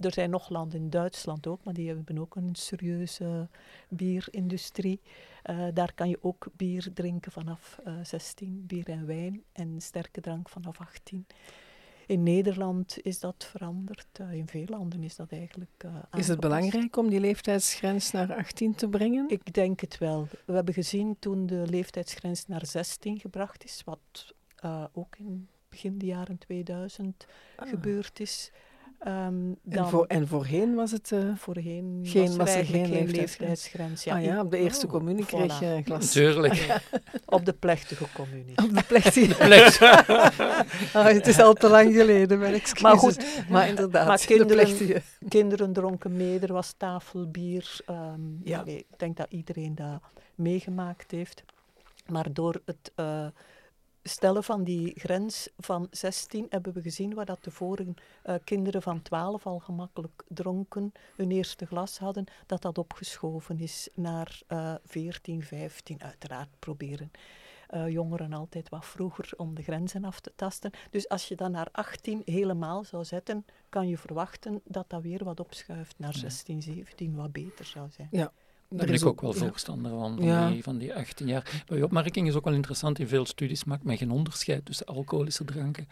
Er 0.00 0.12
zijn 0.12 0.30
nog 0.30 0.48
landen 0.48 0.78
in 0.80 0.90
Duitsland 0.90 1.46
ook, 1.46 1.64
maar 1.64 1.74
die 1.74 1.88
hebben 1.88 2.18
ook 2.18 2.36
een 2.36 2.54
serieuze 2.54 3.48
bierindustrie. 3.88 5.00
Uh, 5.44 5.66
daar 5.74 5.92
kan 5.94 6.08
je 6.08 6.18
ook 6.20 6.46
bier 6.56 6.88
drinken 6.94 7.32
vanaf 7.32 7.78
uh, 7.86 7.98
eh, 7.98 8.04
16, 8.04 8.64
bier 8.66 8.88
en 8.88 9.06
wijn, 9.06 9.42
en 9.52 9.80
sterke 9.80 10.20
drank 10.20 10.48
vanaf 10.48 10.80
18. 10.80 11.26
In 12.08 12.22
Nederland 12.22 12.98
is 13.02 13.20
dat 13.20 13.44
veranderd. 13.50 14.18
Uh, 14.20 14.32
in 14.32 14.46
veel 14.46 14.64
landen 14.66 15.02
is 15.02 15.16
dat 15.16 15.32
eigenlijk. 15.32 15.84
Uh, 15.84 15.96
is 16.12 16.28
het 16.28 16.40
belangrijk 16.40 16.96
om 16.96 17.08
die 17.08 17.20
leeftijdsgrens 17.20 18.10
naar 18.10 18.34
18 18.34 18.74
te 18.74 18.88
brengen? 18.88 19.28
Ik 19.28 19.52
denk 19.52 19.80
het 19.80 19.98
wel. 19.98 20.28
We 20.44 20.52
hebben 20.52 20.74
gezien 20.74 21.16
toen 21.18 21.46
de 21.46 21.64
leeftijdsgrens 21.66 22.46
naar 22.46 22.66
16 22.66 23.20
gebracht 23.20 23.64
is, 23.64 23.82
wat 23.84 24.34
uh, 24.64 24.84
ook 24.92 25.16
in 25.16 25.48
begin 25.68 25.98
de 25.98 26.06
jaren 26.06 26.38
2000 26.38 27.26
ah. 27.56 27.68
gebeurd 27.68 28.20
is. 28.20 28.50
Um, 29.06 29.58
dan, 29.62 29.84
en, 29.84 29.90
voor, 29.90 30.06
en, 30.06 30.28
voorheen 30.28 30.74
was 30.74 30.90
het 30.90 31.10
uh, 31.10 31.36
voorheen 31.36 32.00
geen, 32.02 32.36
was, 32.36 32.54
er 32.54 32.64
geen, 32.64 32.86
geen 32.86 33.10
leeftijdsgrens. 33.10 34.04
Ja, 34.04 34.14
ah 34.16 34.24
ja, 34.24 34.40
op 34.40 34.50
de 34.50 34.56
eerste 34.56 34.86
oh, 34.86 34.92
communie 34.92 35.24
voilà. 35.24 35.28
kreeg 35.28 35.60
je 35.60 35.82
glas. 35.84 36.04
Natuurlijk. 36.04 36.80
op 37.26 37.44
de 37.44 37.52
plechtige 37.52 38.04
communie. 38.14 38.56
Op 38.56 38.74
de 38.74 38.82
plechtige. 38.82 39.44
ah, 40.98 41.04
het 41.04 41.26
is 41.26 41.40
al 41.40 41.52
te 41.52 41.68
lang 41.68 41.94
geleden, 41.94 42.38
mijn 42.38 42.54
excuses. 42.54 42.82
Maar 42.82 42.96
goed, 42.96 43.26
maar 43.50 43.68
inderdaad, 43.68 44.06
maar 44.06 44.24
kinderen, 44.26 45.02
kinderen 45.28 45.72
dronken 45.72 46.16
mee, 46.16 46.38
er 46.38 46.52
was 46.52 46.74
tafelbier. 46.76 47.80
Um, 47.90 48.40
ja. 48.44 48.64
ik 48.64 48.86
denk 48.96 49.16
dat 49.16 49.26
iedereen 49.30 49.74
dat 49.74 50.00
meegemaakt 50.34 51.10
heeft. 51.10 51.44
Maar 52.06 52.32
door 52.32 52.60
het... 52.64 52.92
Uh, 52.96 53.26
stellen 54.02 54.44
van 54.44 54.64
die 54.64 55.00
grens 55.00 55.48
van 55.56 55.86
16 55.90 56.46
hebben 56.48 56.72
we 56.72 56.82
gezien 56.82 57.14
waar 57.14 57.24
dat 57.24 57.42
tevoren 57.42 57.94
uh, 58.26 58.34
kinderen 58.44 58.82
van 58.82 59.02
12 59.02 59.46
al 59.46 59.58
gemakkelijk 59.58 60.22
dronken, 60.28 60.92
hun 61.16 61.30
eerste 61.30 61.66
glas 61.66 61.98
hadden, 61.98 62.24
dat 62.46 62.62
dat 62.62 62.78
opgeschoven 62.78 63.60
is 63.60 63.88
naar 63.94 64.40
uh, 64.48 64.74
14, 64.84 65.42
15. 65.42 66.02
Uiteraard 66.02 66.48
proberen 66.58 67.10
uh, 67.74 67.88
jongeren 67.88 68.32
altijd 68.32 68.68
wat 68.68 68.84
vroeger 68.84 69.30
om 69.36 69.54
de 69.54 69.62
grenzen 69.62 70.04
af 70.04 70.20
te 70.20 70.32
tasten. 70.34 70.70
Dus 70.90 71.08
als 71.08 71.28
je 71.28 71.36
dan 71.36 71.50
naar 71.50 71.68
18 71.72 72.22
helemaal 72.24 72.84
zou 72.84 73.04
zetten, 73.04 73.44
kan 73.68 73.88
je 73.88 73.98
verwachten 73.98 74.60
dat 74.64 74.90
dat 74.90 75.02
weer 75.02 75.24
wat 75.24 75.40
opschuift 75.40 75.98
naar 75.98 76.14
16, 76.14 76.62
17, 76.62 77.14
wat 77.14 77.32
beter 77.32 77.64
zou 77.64 77.90
zijn. 77.90 78.08
Ja. 78.10 78.32
Daar 78.70 78.86
ben 78.86 78.94
ik 78.94 79.06
ook 79.06 79.20
wel 79.20 79.32
voorstander 79.32 79.90
van, 79.90 80.18
van, 80.20 80.52
die, 80.52 80.62
van 80.62 80.78
die 80.78 80.94
18 80.94 81.26
jaar. 81.26 81.64
Maar 81.68 81.78
je 81.78 81.84
opmerking 81.84 82.28
is 82.28 82.34
ook 82.34 82.44
wel 82.44 82.54
interessant. 82.54 82.98
In 82.98 83.08
veel 83.08 83.26
studies 83.26 83.64
maakt 83.64 83.84
men 83.84 83.96
geen 83.96 84.10
onderscheid 84.10 84.64
tussen 84.64 84.86
alcoholische 84.86 85.44
dranken. 85.44 85.88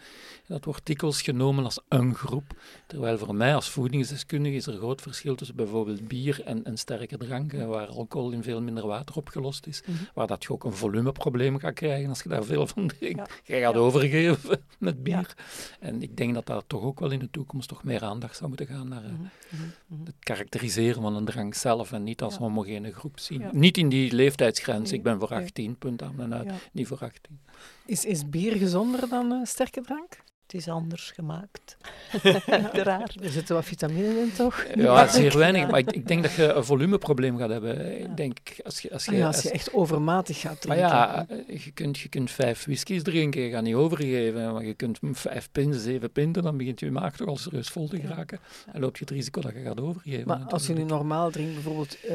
Dat 0.46 0.64
wordt 0.64 0.86
dikwijls 0.86 1.22
genomen 1.22 1.64
als 1.64 1.80
een 1.88 2.14
groep. 2.14 2.56
Terwijl 2.86 3.18
voor 3.18 3.34
mij 3.34 3.54
als 3.54 3.70
voedingsdeskundige 3.70 4.56
is 4.56 4.66
er 4.66 4.72
een 4.72 4.78
groot 4.78 5.02
verschil 5.02 5.34
tussen 5.34 5.56
bijvoorbeeld 5.56 6.08
bier 6.08 6.42
en, 6.44 6.64
en 6.64 6.76
sterke 6.76 7.16
dranken, 7.16 7.68
waar 7.68 7.86
alcohol 7.86 8.30
in 8.30 8.42
veel 8.42 8.62
minder 8.62 8.86
water 8.86 9.16
opgelost 9.16 9.66
is. 9.66 9.82
Mhm. 9.86 9.96
Waar 10.14 10.26
dat 10.26 10.42
je 10.42 10.50
ook 10.52 10.64
een 10.64 10.72
volumeprobleem 10.72 11.58
gaat 11.58 11.74
krijgen 11.74 12.08
als 12.08 12.22
je 12.22 12.28
daar 12.28 12.44
veel 12.44 12.66
van 12.66 12.86
drinkt. 12.86 13.40
Je 13.44 13.60
gaat 13.60 13.74
overgeven 13.74 14.60
met 14.78 15.02
bier. 15.02 15.34
En 15.80 16.02
ik 16.02 16.16
denk 16.16 16.34
dat 16.34 16.46
daar 16.46 16.66
toch 16.66 16.82
ook 16.82 17.00
wel 17.00 17.10
in 17.10 17.18
de 17.18 17.30
toekomst 17.30 17.68
toch 17.68 17.84
meer 17.84 18.02
aandacht 18.02 18.36
zou 18.36 18.48
moeten 18.48 18.66
gaan 18.66 18.88
naar 18.88 19.04
uh, 19.04 20.00
het 20.04 20.14
karakteriseren 20.18 21.02
van 21.02 21.16
een 21.16 21.24
drank 21.24 21.54
zelf 21.54 21.92
en 21.92 22.02
niet 22.02 22.22
als 22.22 22.36
homogeen 22.36 22.64
homogene 22.66 22.92
groep 22.92 23.18
zien. 23.18 23.44
Niet 23.52 23.78
in 23.78 23.88
die 23.88 24.12
leeftijdsgrens. 24.12 24.92
Ik 24.92 25.02
ben 25.02 25.18
voor 25.18 25.28
18, 25.28 25.76
punt 25.76 26.02
aan 26.02 26.20
en 26.20 26.34
uit. 26.34 26.52
Niet 26.72 26.86
voor 26.86 26.98
18. 26.98 27.38
Is, 27.86 28.04
is 28.04 28.28
bier 28.28 28.56
gezonder 28.56 29.08
dan 29.08 29.32
uh, 29.32 29.44
sterke 29.44 29.80
drank? 29.80 30.24
Het 30.46 30.54
is 30.54 30.68
anders 30.68 31.10
gemaakt. 31.10 31.76
Uiteraard. 32.46 33.24
Er 33.24 33.30
zitten 33.30 33.54
wat 33.54 33.64
vitaminen 33.64 34.18
in, 34.18 34.32
toch? 34.32 34.66
Ja, 34.74 35.06
zeer 35.06 35.38
weinig. 35.38 35.70
Maar 35.70 35.78
ik, 35.78 35.92
ik, 35.92 36.08
denk 36.08 36.22
dat 36.22 36.32
je 36.32 36.52
een 36.52 36.64
volumeprobleem 36.72 37.38
gaat 37.38 37.50
hebben. 37.50 38.00
Ik 38.00 38.16
denk, 38.16 38.38
als 38.64 38.80
je, 38.80 38.92
als 38.92 39.04
je, 39.04 39.10
ah 39.10 39.16
ja, 39.16 39.26
als 39.26 39.42
je 39.42 39.50
echt 39.50 39.72
overmatig 39.72 40.40
gaat 40.40 40.60
drinken. 40.60 40.88
Maar 40.88 41.26
ja, 41.26 41.26
je 41.46 41.70
kunt, 41.70 41.98
je 41.98 42.08
kunt 42.08 42.30
vijf 42.30 42.64
whiskies 42.64 43.02
drinken, 43.02 43.40
je 43.40 43.50
gaat 43.50 43.62
niet 43.62 43.74
overgeven. 43.74 44.52
Maar 44.52 44.64
je 44.64 44.74
kunt 44.74 44.98
vijf 45.00 45.48
pinten, 45.52 45.80
zeven 45.80 46.12
pinten, 46.12 46.42
dan 46.42 46.56
begint 46.56 46.80
je 46.80 46.90
maag 46.90 47.16
toch 47.16 47.28
al 47.28 47.36
serieus 47.36 47.68
vol 47.68 47.88
te 47.88 48.00
geraken. 48.00 48.40
En 48.72 48.80
loop 48.80 48.96
je 48.96 49.04
het 49.04 49.12
risico 49.12 49.40
dat 49.40 49.52
je 49.52 49.62
gaat 49.62 49.80
overgeven. 49.80 50.26
Maar 50.26 50.44
als 50.48 50.66
je 50.66 50.72
nu 50.72 50.82
normaal 50.82 51.30
drinkt, 51.30 51.54
bijvoorbeeld 51.54 51.96
uh, 52.04 52.14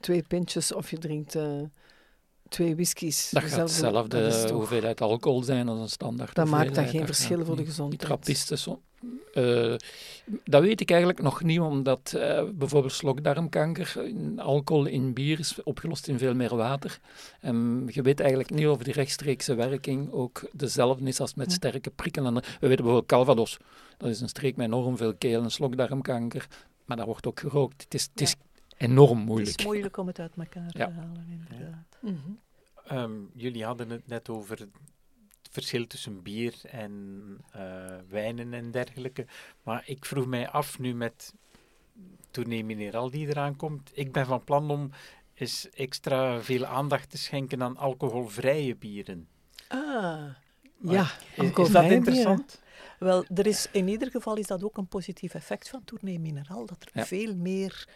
twee 0.00 0.24
pintjes, 0.28 0.74
of 0.74 0.90
je 0.90 0.98
drinkt... 0.98 1.36
Uh, 1.36 1.42
twee 2.52 2.74
whiskies. 2.74 3.30
Dat 3.30 3.42
gaat 3.42 3.58
hetzelfde 3.58 4.50
hoeveelheid 4.52 5.00
alcohol 5.00 5.42
zijn 5.42 5.68
als 5.68 5.80
een 5.80 5.88
standaard 5.88 6.34
Dat 6.34 6.46
maakt 6.46 6.74
dat 6.74 6.88
geen 6.88 7.06
verschil 7.06 7.44
voor 7.44 7.56
de 7.56 7.64
gezondheid. 7.64 8.00
Die 8.00 8.08
trappisten, 8.08 8.78
uh, 9.34 9.74
dat 10.44 10.62
weet 10.62 10.80
ik 10.80 10.90
eigenlijk 10.90 11.22
nog 11.22 11.42
niet, 11.42 11.60
omdat 11.60 12.12
uh, 12.16 12.42
bijvoorbeeld 12.54 12.92
slokdarmkanker, 12.92 14.02
alcohol 14.36 14.86
in 14.86 15.12
bier 15.12 15.38
is 15.38 15.62
opgelost 15.62 16.08
in 16.08 16.18
veel 16.18 16.34
meer 16.34 16.56
water. 16.56 17.00
En 17.40 17.88
je 17.90 18.02
weet 18.02 18.20
eigenlijk 18.20 18.50
niet 18.50 18.66
of 18.66 18.82
die 18.82 18.92
rechtstreekse 18.92 19.54
werking 19.54 20.12
ook 20.12 20.48
dezelfde 20.52 21.08
is 21.08 21.20
als 21.20 21.34
met 21.34 21.52
sterke 21.52 21.90
prikkelen. 21.90 22.34
We 22.34 22.40
weten 22.60 22.84
bijvoorbeeld 22.84 23.06
Calvados, 23.06 23.56
dat 23.96 24.10
is 24.10 24.20
een 24.20 24.28
streek 24.28 24.56
met 24.56 24.66
enorm 24.66 24.96
veel 24.96 25.14
keel- 25.14 25.42
en 25.42 25.50
slokdarmkanker, 25.50 26.46
maar 26.84 26.96
daar 26.96 27.06
wordt 27.06 27.26
ook 27.26 27.40
gerookt. 27.40 27.82
Het 27.82 27.94
is, 27.94 28.08
het 28.12 28.20
is 28.20 28.34
enorm 28.82 29.18
moeilijk. 29.18 29.50
Het 29.50 29.60
is 29.60 29.66
moeilijk 29.66 29.96
om 29.96 30.06
het 30.06 30.18
uit 30.18 30.36
elkaar 30.36 30.70
te 30.70 30.82
halen, 30.82 31.26
inderdaad. 31.28 31.98
Ja. 32.02 32.10
Mhm. 32.10 32.30
Ehm, 32.86 33.12
jullie 33.34 33.64
hadden 33.64 33.90
het 33.90 34.06
net 34.06 34.28
over 34.28 34.58
het 34.58 34.70
verschil 35.50 35.86
tussen 35.86 36.22
bier 36.22 36.54
en 36.62 36.92
uh, 37.56 37.86
wijnen 38.08 38.54
en 38.54 38.70
dergelijke. 38.70 39.26
Maar 39.62 39.82
ik 39.86 40.04
vroeg 40.04 40.26
mij 40.26 40.48
af, 40.48 40.78
nu 40.78 40.94
met 40.94 41.34
Tournee 42.30 42.64
Mineral 42.64 43.10
die 43.10 43.26
eraan 43.26 43.56
komt, 43.56 43.90
ik 43.94 44.12
ben 44.12 44.26
van 44.26 44.44
plan 44.44 44.70
om 44.70 44.90
eens 45.34 45.70
extra 45.70 46.40
veel 46.40 46.66
aandacht 46.66 47.10
te 47.10 47.18
schenken 47.18 47.62
aan 47.62 47.76
alcoholvrije 47.76 48.76
bieren. 48.76 49.28
Ah, 49.68 50.24
ja. 50.80 51.06
Is, 51.36 51.50
is 51.50 51.70
dat 51.70 51.84
interessant? 51.84 52.60
Wel, 52.98 53.24
er 53.34 53.46
is, 53.46 53.68
in 53.72 53.88
ieder 53.88 54.10
geval 54.10 54.36
is 54.36 54.46
dat 54.46 54.64
ook 54.64 54.76
een 54.76 54.86
positief 54.86 55.34
effect 55.34 55.68
van 55.68 55.84
Tournee 55.84 56.18
Mineral, 56.18 56.66
dat 56.66 56.86
er 56.92 57.06
veel 57.06 57.34
meer 57.34 57.88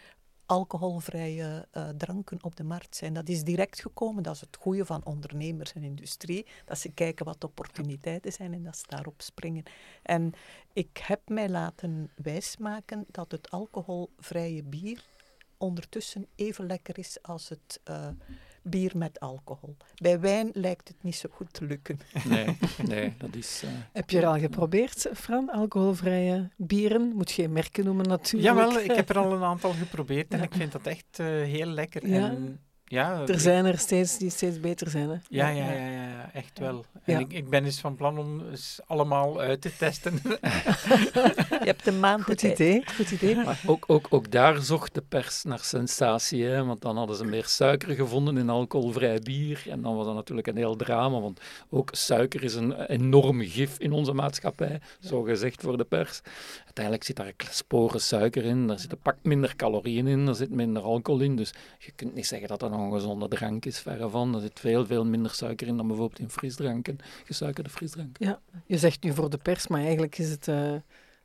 alcoholvrije 0.46 1.68
uh, 1.72 1.88
dranken 1.88 2.44
op 2.44 2.56
de 2.56 2.64
markt 2.64 2.96
zijn. 2.96 3.12
Dat 3.12 3.28
is 3.28 3.44
direct 3.44 3.80
gekomen, 3.80 4.22
dat 4.22 4.35
is 4.35 4.40
het 4.40 4.56
goede 4.61 4.85
van 4.85 5.04
ondernemers 5.04 5.72
en 5.72 5.82
industrie, 5.82 6.46
dat 6.64 6.78
ze 6.78 6.92
kijken 6.92 7.24
wat 7.24 7.44
opportuniteiten 7.44 8.32
zijn 8.32 8.52
en 8.52 8.62
dat 8.62 8.76
ze 8.76 8.85
daarop 8.87 9.22
springen. 9.22 9.64
En 10.02 10.32
ik 10.72 10.96
heb 11.02 11.20
mij 11.28 11.48
laten 11.48 12.11
wijsmaken 12.16 13.04
dat 13.11 13.30
het 13.30 13.50
alcoholvrije 13.50 14.62
bier 14.62 15.04
ondertussen 15.59 16.26
even 16.35 16.66
lekker 16.66 16.98
is 16.98 17.22
als 17.22 17.48
het 17.48 17.80
uh, 17.90 18.09
bier 18.68 18.92
met 18.96 19.20
alcohol. 19.20 19.76
Bij 19.94 20.20
wijn 20.20 20.50
lijkt 20.52 20.88
het 20.88 20.96
niet 21.02 21.16
zo 21.16 21.29
goed 21.33 21.52
te 21.52 21.64
lukken. 21.64 21.98
Nee, 22.29 22.59
nee 22.88 23.14
dat 23.18 23.35
is... 23.35 23.62
Uh... 23.64 23.70
Heb 23.92 24.11
je 24.11 24.18
er 24.18 24.26
al 24.26 24.38
geprobeerd, 24.38 25.09
Fran? 25.14 25.50
Alcoholvrije 25.50 26.50
bieren? 26.57 27.12
Moet 27.14 27.31
je 27.31 27.42
geen 27.42 27.52
merken 27.52 27.85
noemen 27.85 28.09
natuurlijk. 28.09 28.55
Jawel, 28.55 28.81
ik 28.90 28.92
heb 28.92 29.09
er 29.09 29.18
al 29.18 29.33
een 29.33 29.42
aantal 29.42 29.72
geprobeerd 29.72 30.33
en 30.33 30.42
ik 30.42 30.55
vind 30.55 30.72
dat 30.72 30.87
echt 30.87 31.18
uh, 31.20 31.26
heel 31.26 31.66
lekker. 31.66 32.09
Ja. 32.09 32.29
En 32.31 32.61
ja, 32.88 33.27
er 33.27 33.40
zijn 33.40 33.64
er 33.64 33.79
steeds 33.79 34.18
die 34.18 34.31
steeds 34.31 34.61
beter 34.61 34.90
zijn. 34.90 35.09
Hè? 35.09 35.16
Ja, 35.29 35.49
ja, 35.49 35.72
ja, 35.72 35.88
ja, 35.90 36.31
echt 36.33 36.59
wel. 36.59 36.85
En 37.05 37.18
ik, 37.18 37.33
ik 37.33 37.49
ben 37.49 37.64
eens 37.64 37.81
van 37.81 37.96
plan 37.96 38.18
om 38.18 38.49
eens 38.51 38.81
allemaal 38.87 39.40
uit 39.40 39.61
te 39.61 39.77
testen. 39.77 40.20
Je 40.22 41.72
hebt 41.72 41.87
een 41.87 42.01
maand 42.01 42.22
Goed 42.22 42.42
idee. 42.42 42.83
Goed 42.96 43.11
idee. 43.11 43.37
Maar 43.37 43.61
ook, 43.66 43.85
ook, 43.87 44.07
ook 44.11 44.31
daar 44.31 44.62
zocht 44.62 44.94
de 44.94 45.03
pers 45.09 45.44
naar 45.44 45.59
sensatie, 45.59 46.44
hè? 46.44 46.64
want 46.64 46.81
dan 46.81 46.96
hadden 46.96 47.16
ze 47.16 47.25
meer 47.25 47.44
suiker 47.44 47.94
gevonden 47.94 48.38
in 48.38 48.51
alcoholvrij 48.51 49.18
bier. 49.18 49.64
En 49.68 49.83
dan 49.83 49.96
was 49.96 50.07
dat 50.07 50.14
natuurlijk 50.14 50.46
een 50.46 50.57
heel 50.57 50.77
drama, 50.77 51.20
want 51.20 51.40
ook 51.70 51.88
suiker 51.92 52.44
is 52.44 52.55
een 52.55 52.81
enorm 52.85 53.40
gif 53.40 53.79
in 53.79 53.92
onze 53.92 54.12
maatschappij, 54.12 54.81
zo 55.01 55.22
gezegd 55.22 55.62
voor 55.62 55.77
de 55.77 55.85
pers. 55.85 56.20
Uiteindelijk 56.64 57.05
zit 57.05 57.16
daar 57.16 57.33
sporen 57.51 58.01
suiker 58.01 58.44
in, 58.44 58.70
er 58.70 58.79
zitten 58.79 58.99
pak 58.99 59.16
minder 59.22 59.57
calorieën 59.57 60.07
in, 60.07 60.29
er 60.29 60.35
zit 60.35 60.51
minder 60.51 60.83
alcohol 60.83 61.20
in. 61.20 61.37
Dus 61.37 61.53
je 61.79 61.92
kunt 61.92 62.14
niet 62.14 62.27
zeggen 62.27 62.49
dat 62.49 62.61
dat 62.61 62.70
een 62.80 62.92
gezonde 62.92 63.28
drank 63.28 63.64
is, 63.64 63.78
verre 63.78 64.08
van. 64.08 64.34
Er 64.34 64.40
zit 64.40 64.60
veel, 64.60 64.86
veel 64.86 65.04
minder 65.04 65.30
suiker 65.30 65.66
in 65.66 65.76
dan 65.76 65.86
bijvoorbeeld 65.86 66.20
in 66.20 66.30
frisdranken, 66.30 66.98
gesuikerde 67.24 67.70
frisdranken. 67.70 68.26
Ja, 68.26 68.40
je 68.66 68.78
zegt 68.78 69.02
nu 69.02 69.14
voor 69.14 69.30
de 69.30 69.38
pers, 69.38 69.66
maar 69.66 69.80
eigenlijk 69.80 70.18
is 70.18 70.30
het, 70.30 70.46
uh, 70.46 70.74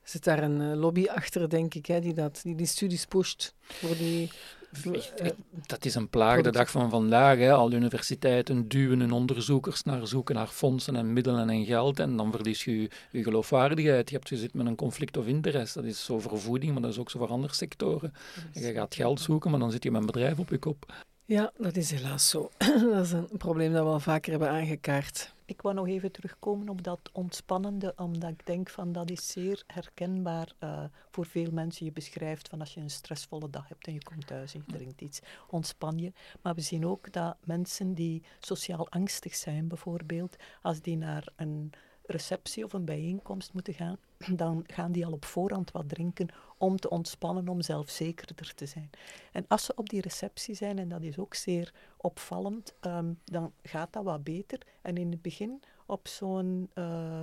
zit 0.03 0.23
daar 0.23 0.43
een 0.43 0.61
uh, 0.61 0.75
lobby 0.75 1.05
achter, 1.05 1.49
denk 1.49 1.73
ik, 1.73 1.85
hè, 1.85 1.99
die, 1.99 2.13
dat, 2.13 2.39
die 2.43 2.55
die 2.55 2.65
studies 2.65 3.05
pusht 3.05 3.55
voor 3.61 3.97
die 3.97 4.31
eh, 4.71 5.29
dat 5.65 5.85
is 5.85 5.95
een 5.95 6.09
plaag 6.09 6.41
de 6.41 6.51
dag 6.51 6.71
van 6.71 6.89
vandaag. 6.89 7.37
Hè. 7.37 7.51
Al 7.51 7.71
universiteiten 7.71 8.67
duwen 8.67 8.99
hun 8.99 9.11
onderzoekers 9.11 9.83
naar 9.83 10.07
zoeken 10.07 10.35
naar 10.35 10.47
fondsen 10.47 10.95
en 10.95 11.13
middelen 11.13 11.49
en 11.49 11.65
geld. 11.65 11.99
En 11.99 12.17
dan 12.17 12.31
verlies 12.31 12.63
je 12.63 12.89
je, 13.11 13.23
geloofwaardigheid. 13.23 14.09
Je, 14.09 14.15
hebt, 14.15 14.29
je 14.29 14.37
zit 14.37 14.53
met 14.53 14.65
een 14.65 14.75
conflict 14.75 15.17
of 15.17 15.27
interesse. 15.27 15.81
Dat 15.81 15.89
is 15.89 16.05
zo 16.05 16.19
voor 16.19 16.39
voeding, 16.39 16.73
maar 16.73 16.81
dat 16.81 16.91
is 16.91 16.99
ook 16.99 17.09
zo 17.09 17.19
voor 17.19 17.27
andere 17.27 17.53
sectoren. 17.53 18.13
je 18.53 18.73
gaat 18.73 18.95
geld 18.95 19.19
zoeken, 19.19 19.51
maar 19.51 19.59
dan 19.59 19.71
zit 19.71 19.83
je 19.83 19.91
met 19.91 19.99
een 19.99 20.07
bedrijf 20.07 20.39
op 20.39 20.49
je 20.49 20.57
kop. 20.57 20.93
Ja, 21.25 21.51
dat 21.57 21.75
is 21.75 21.91
helaas 21.91 22.29
zo. 22.29 22.49
dat 22.93 23.05
is 23.05 23.11
een 23.11 23.37
probleem 23.37 23.73
dat 23.73 23.83
we 23.83 23.89
al 23.89 23.99
vaker 23.99 24.31
hebben 24.31 24.49
aangekaart. 24.49 25.33
Ik 25.45 25.61
wou 25.61 25.75
nog 25.75 25.87
even 25.87 26.11
terugkomen 26.11 26.69
op 26.69 26.83
dat 26.83 26.99
ontspannende, 27.11 27.93
omdat 27.95 28.29
ik 28.29 28.45
denk 28.45 28.69
van 28.69 28.91
dat 28.91 29.09
is 29.09 29.31
zeer 29.31 29.63
herkenbaar 29.67 30.53
uh, 30.63 30.83
voor 31.09 31.25
veel 31.25 31.51
mensen. 31.51 31.85
Je 31.85 31.91
beschrijft 31.91 32.47
van 32.49 32.59
als 32.59 32.73
je 32.73 32.79
een 32.79 32.89
stressvolle 32.89 33.49
dag 33.49 33.67
hebt 33.67 33.87
en 33.87 33.93
je 33.93 34.03
komt 34.03 34.27
thuis 34.27 34.53
en 34.53 34.63
je 34.65 34.73
drinkt 34.73 35.01
iets, 35.01 35.19
ontspan 35.47 35.97
je. 35.97 36.11
Maar 36.41 36.55
we 36.55 36.61
zien 36.61 36.85
ook 36.85 37.11
dat 37.11 37.37
mensen 37.43 37.93
die 37.93 38.23
sociaal 38.39 38.89
angstig 38.89 39.35
zijn 39.35 39.67
bijvoorbeeld, 39.67 40.35
als 40.61 40.81
die 40.81 40.97
naar 40.97 41.27
een 41.35 41.71
receptie 42.05 42.63
of 42.63 42.73
een 42.73 42.85
bijeenkomst 42.85 43.53
moeten 43.53 43.73
gaan, 43.73 43.97
dan 44.43 44.63
gaan 44.67 44.91
die 44.91 45.05
al 45.05 45.11
op 45.11 45.25
voorhand 45.25 45.71
wat 45.71 45.89
drinken 45.89 46.29
om 46.61 46.79
te 46.79 46.89
ontspannen, 46.89 47.47
om 47.47 47.61
zelfzekerder 47.61 48.53
te 48.53 48.65
zijn. 48.65 48.89
En 49.31 49.45
als 49.47 49.65
ze 49.65 49.73
op 49.75 49.89
die 49.89 50.01
receptie 50.01 50.55
zijn, 50.55 50.79
en 50.79 50.89
dat 50.89 51.01
is 51.01 51.17
ook 51.17 51.33
zeer 51.33 51.73
opvallend, 51.97 52.73
ehm, 52.79 53.13
dan 53.23 53.53
gaat 53.63 53.93
dat 53.93 54.03
wat 54.03 54.23
beter. 54.23 54.59
En 54.81 54.97
in 54.97 55.11
het 55.11 55.21
begin 55.21 55.61
op 55.85 56.07
zo'n 56.07 56.69
uh, 56.75 57.21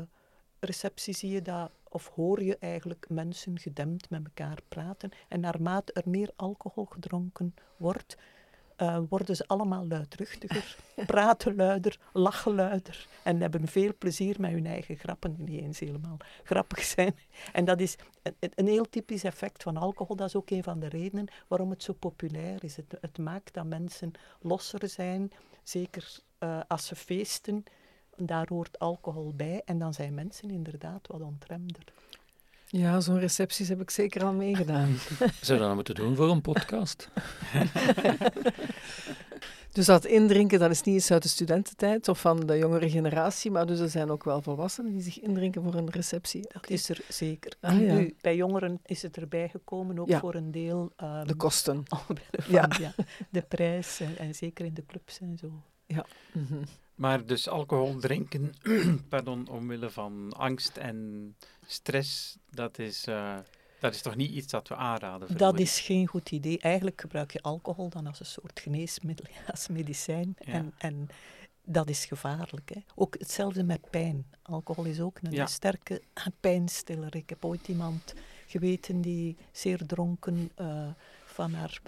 receptie 0.60 1.14
zie 1.14 1.30
je 1.30 1.42
dat, 1.42 1.70
of 1.88 2.08
hoor 2.08 2.42
je 2.42 2.56
eigenlijk 2.58 3.06
mensen 3.08 3.58
gedempt 3.58 4.10
met 4.10 4.24
elkaar 4.24 4.58
praten. 4.68 5.10
En 5.28 5.40
naarmate 5.40 5.92
er 5.92 6.08
meer 6.10 6.30
alcohol 6.36 6.84
gedronken 6.84 7.54
wordt, 7.76 8.16
uh, 8.78 8.98
worden 9.08 9.36
ze 9.36 9.46
allemaal 9.46 9.86
luidruchtiger, 9.86 10.76
praten 11.06 11.56
luider, 11.56 11.98
lachen 12.12 12.54
luider 12.54 13.06
en 13.22 13.40
hebben 13.40 13.68
veel 13.68 13.92
plezier 13.98 14.36
met 14.38 14.50
hun 14.50 14.66
eigen 14.66 14.96
grappen, 14.96 15.34
die 15.34 15.44
niet 15.44 15.62
eens 15.62 15.78
helemaal 15.78 16.16
grappig 16.44 16.82
zijn. 16.82 17.16
En 17.52 17.64
dat 17.64 17.80
is 17.80 17.96
een, 18.54 18.66
heel 18.66 18.88
typisch 18.90 19.24
effect 19.24 19.62
van 19.62 19.76
alcohol. 19.76 20.16
Dat 20.16 20.26
is 20.26 20.36
ook 20.36 20.50
een 20.50 20.62
van 20.62 20.80
de 20.80 20.88
redenen 20.88 21.28
waarom 21.48 21.70
het 21.70 21.82
zo 21.82 21.92
populair 21.92 22.64
is. 22.64 22.76
Het, 22.76 23.18
maakt 23.18 23.54
dat 23.54 23.66
mensen 23.66 24.12
losser 24.40 24.88
zijn, 24.88 25.32
zeker 25.62 26.18
uh, 26.40 26.60
als 26.68 26.86
ze 26.86 26.96
feesten. 26.96 27.64
Daar 28.16 28.46
hoort 28.48 28.78
alcohol 28.78 29.32
bij 29.34 29.62
en 29.64 29.78
dan 29.78 29.94
zijn 29.94 30.14
mensen 30.14 30.50
inderdaad 30.50 31.06
wat 31.06 31.20
ontremder. 31.20 31.84
Ja, 32.70 33.00
zo'n 33.00 33.18
recepties 33.18 33.68
heb 33.68 33.80
ik 33.80 33.90
zeker 33.90 34.24
al 34.24 34.32
meegedaan. 34.32 34.96
Zou 35.40 35.58
dat 35.58 35.74
moeten 35.74 35.94
doen 35.94 36.16
voor 36.16 36.30
een 36.30 36.40
podcast? 36.40 37.08
dus 39.72 39.86
dat 39.86 40.04
indrinken, 40.04 40.58
dat 40.58 40.70
is 40.70 40.82
niet 40.82 40.94
eens 40.94 41.10
uit 41.10 41.22
de 41.22 41.28
studententijd 41.28 42.08
of 42.08 42.20
van 42.20 42.46
de 42.46 42.58
jongere 42.58 42.90
generatie, 42.90 43.50
maar 43.50 43.66
dus 43.66 43.80
er 43.80 43.88
zijn 43.88 44.10
ook 44.10 44.24
wel 44.24 44.42
volwassenen 44.42 44.92
die 44.92 45.02
zich 45.02 45.20
indrinken 45.20 45.62
voor 45.62 45.74
een 45.74 45.90
receptie. 45.90 46.48
Dat 46.52 46.70
is 46.70 46.88
er 46.88 47.00
zeker. 47.08 47.52
Ah, 47.60 47.80
ja. 47.80 47.94
nu, 47.94 48.14
bij 48.20 48.36
jongeren 48.36 48.80
is 48.84 49.02
het 49.02 49.16
erbij 49.16 49.48
gekomen, 49.48 49.98
ook 49.98 50.12
voor 50.12 50.34
een 50.34 50.50
deel... 50.50 50.92
Um, 51.02 51.26
de 51.26 51.34
kosten. 51.34 51.82
ja. 52.48 52.68
ja. 52.80 52.94
De 53.30 53.42
prijs 53.42 54.00
en, 54.00 54.18
en, 54.18 54.34
zeker 54.34 54.64
in 54.64 54.74
de 54.74 54.86
clubs 54.86 55.20
en 55.20 55.38
zo. 55.38 55.62
Ja. 55.88 56.06
Mm 56.32 56.46
-hmm. 56.48 56.64
Maar 56.94 57.26
dus 57.26 57.48
alcohol 57.48 57.96
drinken, 57.96 58.54
pardon, 59.08 59.48
omwille 59.48 59.90
van 59.90 60.32
angst 60.36 60.76
en 60.76 61.36
stress, 61.66 62.38
dat 62.50 62.78
is, 62.78 63.06
uh, 63.08 63.36
dat 63.80 63.94
is 63.94 64.02
toch 64.02 64.16
niet 64.16 64.30
iets 64.30 64.46
dat 64.46 64.68
we 64.68 64.76
aanraden? 64.76 65.36
Dat 65.36 65.58
is 65.58 65.80
geen 65.80 66.06
goed 66.06 66.30
idee. 66.30 66.58
Eigenlijk 66.58 67.00
gebruik 67.00 67.32
je 67.32 67.42
alcohol 67.42 67.88
dan 67.88 68.06
als 68.06 68.20
een 68.20 68.26
soort 68.26 68.60
geneesmiddel, 68.60 69.26
als 69.50 69.68
medicijn. 69.68 70.36
En, 70.38 70.74
en 70.78 71.08
dat 71.64 71.88
is 71.88 72.04
gevaarlijk. 72.04 72.70
Hè. 72.74 72.80
Ook 72.94 73.14
hetzelfde 73.18 73.64
met 73.64 73.90
pijn. 73.90 74.26
Alcohol 74.42 74.84
is 74.84 75.00
ook 75.00 75.18
een 75.22 75.32
ja. 75.32 75.46
sterke 75.46 76.02
pijnstiller. 76.40 77.16
Ik 77.16 77.28
heb 77.28 77.44
ooit 77.44 77.68
iemand 77.68 78.14
geweten 78.46 79.00
die 79.00 79.36
zeer 79.52 79.86
dronken 79.86 80.50
uh, 80.60 80.88
van 81.24 81.52
haar 81.52 81.80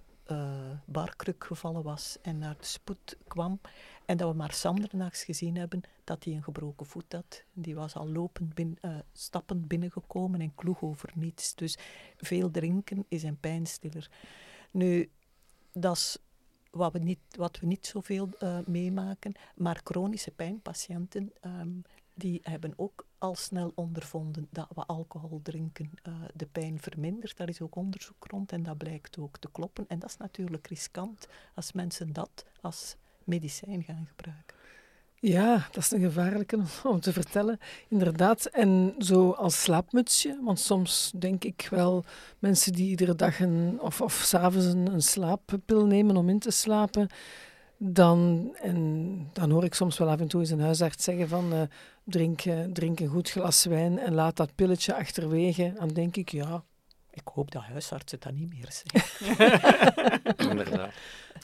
barkruk 0.85 1.45
gevallen 1.45 1.83
was 1.83 2.19
en 2.23 2.39
naar 2.39 2.57
de 2.59 2.65
spoed 2.65 3.17
kwam. 3.29 3.61
En 4.05 4.17
dat 4.17 4.31
we 4.31 4.37
maar 4.37 4.53
Sandernachts 4.53 5.25
gezien 5.25 5.57
hebben 5.57 5.81
dat 6.05 6.25
hij 6.25 6.35
een 6.35 6.43
gebroken 6.43 6.87
voet 6.87 7.13
had. 7.13 7.43
Die 7.53 7.75
was 7.75 7.95
al 7.95 8.09
lopend 8.09 8.59
uh, 8.59 8.99
stappend 9.13 9.69
binnengekomen 9.69 10.41
en 10.41 10.55
kloeg 10.55 10.83
over 10.83 11.11
niets. 11.15 11.55
Dus 11.55 11.79
veel 12.17 12.51
drinken 12.51 13.05
is 13.09 13.23
een 13.23 13.41
pijnstiller. 13.41 14.11
Nu, 14.71 15.11
dat 15.73 15.97
is 15.97 16.19
wat 16.71 16.93
we 16.93 16.99
niet, 16.99 17.19
wat 17.37 17.59
we 17.61 17.67
niet 17.67 17.87
zoveel 17.87 18.29
uh, 18.41 18.59
meemaken. 18.67 19.33
Maar 19.55 19.81
chronische 19.85 20.31
pijnpatiënten, 20.31 21.33
um, 21.45 21.83
die 22.15 22.41
hebben 22.43 22.73
ook 22.77 23.05
al 23.21 23.35
snel 23.35 23.73
ondervonden 23.75 24.49
dat 24.51 24.69
we 24.75 24.87
alcohol 24.87 25.41
drinken 25.43 25.91
uh, 26.09 26.15
de 26.35 26.47
pijn 26.47 26.81
vermindert. 26.81 27.37
Daar 27.37 27.49
is 27.49 27.61
ook 27.61 27.77
onderzoek 27.77 28.27
rond 28.27 28.53
en 28.53 28.63
dat 28.63 28.79
blijkt 28.79 29.19
ook 29.19 29.39
te 29.39 29.49
kloppen. 29.53 29.85
En 29.89 29.99
dat 29.99 30.11
is 30.11 30.17
natuurlijk 30.17 30.67
riskant 30.67 31.27
als 31.55 31.73
mensen 31.73 32.13
dat 32.13 32.45
als 32.61 32.97
medicijn 33.25 33.83
gaan 33.83 34.07
gebruiken. 34.09 34.57
Ja, 35.23 35.69
dat 35.71 35.83
is 35.83 35.91
een 35.91 36.01
gevaarlijke 36.01 36.59
om 36.85 37.01
te 37.01 37.13
vertellen. 37.13 37.59
Inderdaad. 37.89 38.47
En 38.47 38.95
zo 38.99 39.31
als 39.31 39.63
slaapmutsje, 39.63 40.39
want 40.43 40.61
soms 40.61 41.13
denk 41.17 41.45
ik 41.45 41.69
wel 41.71 42.05
mensen 42.39 42.73
die 42.73 42.89
iedere 42.89 43.15
dag 43.15 43.41
een, 43.41 43.79
of, 43.81 44.01
of 44.01 44.13
s'avonds 44.13 44.67
een, 44.67 44.93
een 44.93 45.03
slaappil 45.03 45.87
nemen 45.87 46.17
om 46.17 46.29
in 46.29 46.39
te 46.39 46.51
slapen, 46.51 47.09
dan, 47.83 48.51
en 48.61 49.31
dan 49.33 49.51
hoor 49.51 49.65
ik 49.65 49.75
soms 49.75 49.99
wel 49.99 50.09
af 50.09 50.21
en 50.21 50.29
toe 50.29 50.41
eens 50.41 50.51
een 50.51 50.61
huisarts 50.61 51.05
zeggen 51.05 51.29
van 51.29 51.53
uh, 51.53 51.63
drink, 52.05 52.45
uh, 52.45 52.65
drink 52.65 53.01
een 53.01 53.09
goed 53.09 53.31
glas 53.31 53.65
wijn 53.65 53.99
en 53.99 54.15
laat 54.15 54.37
dat 54.37 54.55
pilletje 54.55 54.95
achterwege. 54.95 55.73
Dan 55.79 55.89
denk 55.89 56.17
ik, 56.17 56.29
ja, 56.29 56.65
ik 57.11 57.23
hoop 57.35 57.51
dat 57.51 57.63
huisartsen 57.63 58.21
dat 58.21 58.33
niet 58.33 58.49
meer 58.49 58.69
zeggen. 58.69 59.09
Inderdaad. 60.51 60.93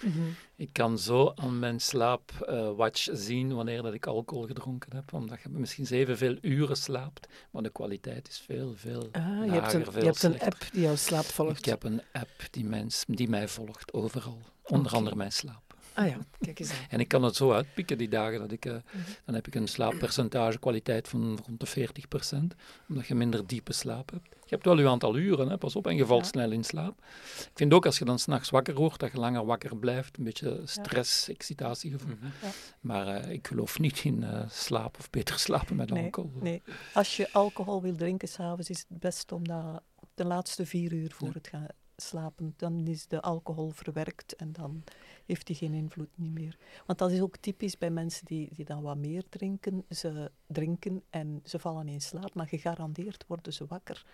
Mhm. 0.02 0.22
Ik 0.56 0.72
kan 0.72 0.98
zo 0.98 1.32
aan 1.34 1.58
mijn 1.58 1.80
slaapwatch 1.80 3.08
uh, 3.08 3.14
zien 3.14 3.54
wanneer 3.54 3.82
dat 3.82 3.94
ik 3.94 4.06
alcohol 4.06 4.46
gedronken 4.46 4.96
heb, 4.96 5.12
omdat 5.12 5.42
je 5.42 5.48
misschien 5.48 5.86
zevenveel 5.86 6.36
uren 6.40 6.76
slaapt, 6.76 7.28
maar 7.50 7.62
de 7.62 7.70
kwaliteit 7.72 8.28
is 8.28 8.38
veel, 8.38 8.74
veel 8.74 9.08
ah, 9.12 9.22
lager, 9.28 9.44
je 9.44 9.50
hebt 9.50 9.72
een, 9.72 9.84
veel 9.84 10.00
Je 10.00 10.06
hebt 10.06 10.22
een 10.22 10.40
app 10.40 10.66
die 10.72 10.82
jouw 10.82 10.96
slaap 10.96 11.24
volgt. 11.24 11.58
Ik 11.58 11.64
heb 11.64 11.82
een 11.82 12.02
app 12.12 12.48
die, 12.50 12.64
mens, 12.64 13.04
die 13.06 13.28
mij 13.28 13.48
volgt, 13.48 13.92
overal. 13.92 14.42
Onder 14.62 14.92
andere 14.92 15.16
mijn 15.16 15.32
slaap. 15.32 15.65
Ah 15.96 16.08
ja, 16.08 16.18
kijk 16.40 16.58
eens 16.58 16.70
aan. 16.70 16.76
En 16.88 17.00
ik 17.00 17.08
kan 17.08 17.22
het 17.22 17.36
zo 17.36 17.52
uitpikken 17.52 17.98
die 17.98 18.08
dagen 18.08 18.38
dat 18.38 18.52
ik, 18.52 18.66
uh, 18.66 18.76
dan 19.24 19.34
heb 19.34 19.46
ik 19.46 19.54
een 19.54 19.66
slaappercentage 19.66 20.58
kwaliteit 20.58 21.08
van 21.08 21.38
rond 21.46 21.60
de 21.60 21.66
40%, 21.66 22.56
omdat 22.88 23.06
je 23.06 23.14
minder 23.14 23.46
diepe 23.46 23.72
slaap 23.72 24.10
hebt. 24.10 24.28
Je 24.28 24.54
hebt 24.54 24.64
wel 24.64 24.78
je 24.78 24.88
aantal 24.88 25.16
uren, 25.16 25.48
hè, 25.48 25.58
pas 25.58 25.76
op, 25.76 25.86
en 25.86 25.96
je 25.96 26.06
valt 26.06 26.26
snel 26.26 26.50
in 26.50 26.64
slaap. 26.64 26.98
Ik 27.38 27.50
vind 27.54 27.72
ook 27.72 27.86
als 27.86 27.98
je 27.98 28.04
dan 28.04 28.18
s'nachts 28.18 28.50
wakker 28.50 28.74
wordt, 28.74 29.00
dat 29.00 29.12
je 29.12 29.18
langer 29.18 29.44
wakker 29.44 29.76
blijft, 29.76 30.18
een 30.18 30.24
beetje 30.24 30.60
stress, 30.64 31.28
excitatiegevoel. 31.28 32.14
Mm 32.14 32.18
-hmm. 32.20 32.50
Maar 32.80 33.24
uh, 33.24 33.32
ik 33.32 33.46
geloof 33.46 33.78
niet 33.78 34.04
in 34.04 34.22
uh, 34.22 34.48
slaap 34.48 34.98
of 34.98 35.10
beter 35.10 35.38
slapen 35.38 35.76
met 35.76 35.90
nee, 35.90 36.04
alcohol. 36.04 36.40
Nee, 36.40 36.62
als 36.94 37.16
je 37.16 37.32
alcohol 37.32 37.82
wil 37.82 37.96
drinken 37.96 38.28
s'avonds, 38.28 38.70
is 38.70 38.84
het 38.88 39.00
best 39.00 39.32
om 39.32 39.48
dat 39.48 39.82
de 40.14 40.24
laatste 40.24 40.66
vier 40.66 40.92
uur 40.92 41.12
voor 41.12 41.32
het 41.32 41.48
gaan 41.48 41.66
slapen. 41.96 42.54
Dan 42.56 42.86
is 42.86 43.06
de 43.06 43.20
alcohol 43.20 43.70
verwerkt 43.70 44.36
en 44.36 44.52
dan 44.52 44.84
heeft 45.26 45.46
die 45.46 45.56
geen 45.56 45.74
invloed 45.74 46.08
niet 46.14 46.32
meer. 46.32 46.58
Want 46.86 46.98
dat 46.98 47.10
is 47.10 47.20
ook 47.20 47.36
typisch 47.36 47.78
bij 47.78 47.90
mensen 47.90 48.24
die, 48.24 48.48
die 48.54 48.64
dan 48.64 48.82
wat 48.82 48.96
meer 48.96 49.24
drinken. 49.28 49.84
Ze 49.90 50.30
drinken 50.46 51.02
en 51.10 51.40
ze 51.44 51.58
vallen 51.58 51.88
in 51.88 52.00
slaap, 52.00 52.34
maar 52.34 52.46
gegarandeerd 52.46 53.24
worden 53.26 53.52
ze 53.52 53.66
wakker. 53.66 54.04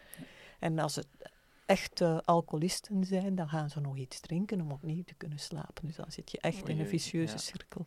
En 0.58 0.78
als 0.78 0.96
het 0.96 1.08
echte 1.66 2.22
alcoholisten 2.24 3.04
zijn, 3.04 3.34
dan 3.34 3.48
gaan 3.48 3.70
ze 3.70 3.80
nog 3.80 3.96
iets 3.96 4.20
drinken 4.20 4.60
om 4.60 4.72
opnieuw 4.72 5.02
te 5.02 5.14
kunnen 5.14 5.38
slapen. 5.38 5.86
Dus 5.86 5.96
dan 5.96 6.12
zit 6.12 6.30
je 6.30 6.40
echt 6.40 6.68
in 6.68 6.80
een 6.80 6.88
vicieuze 6.88 7.38
cirkel. 7.38 7.86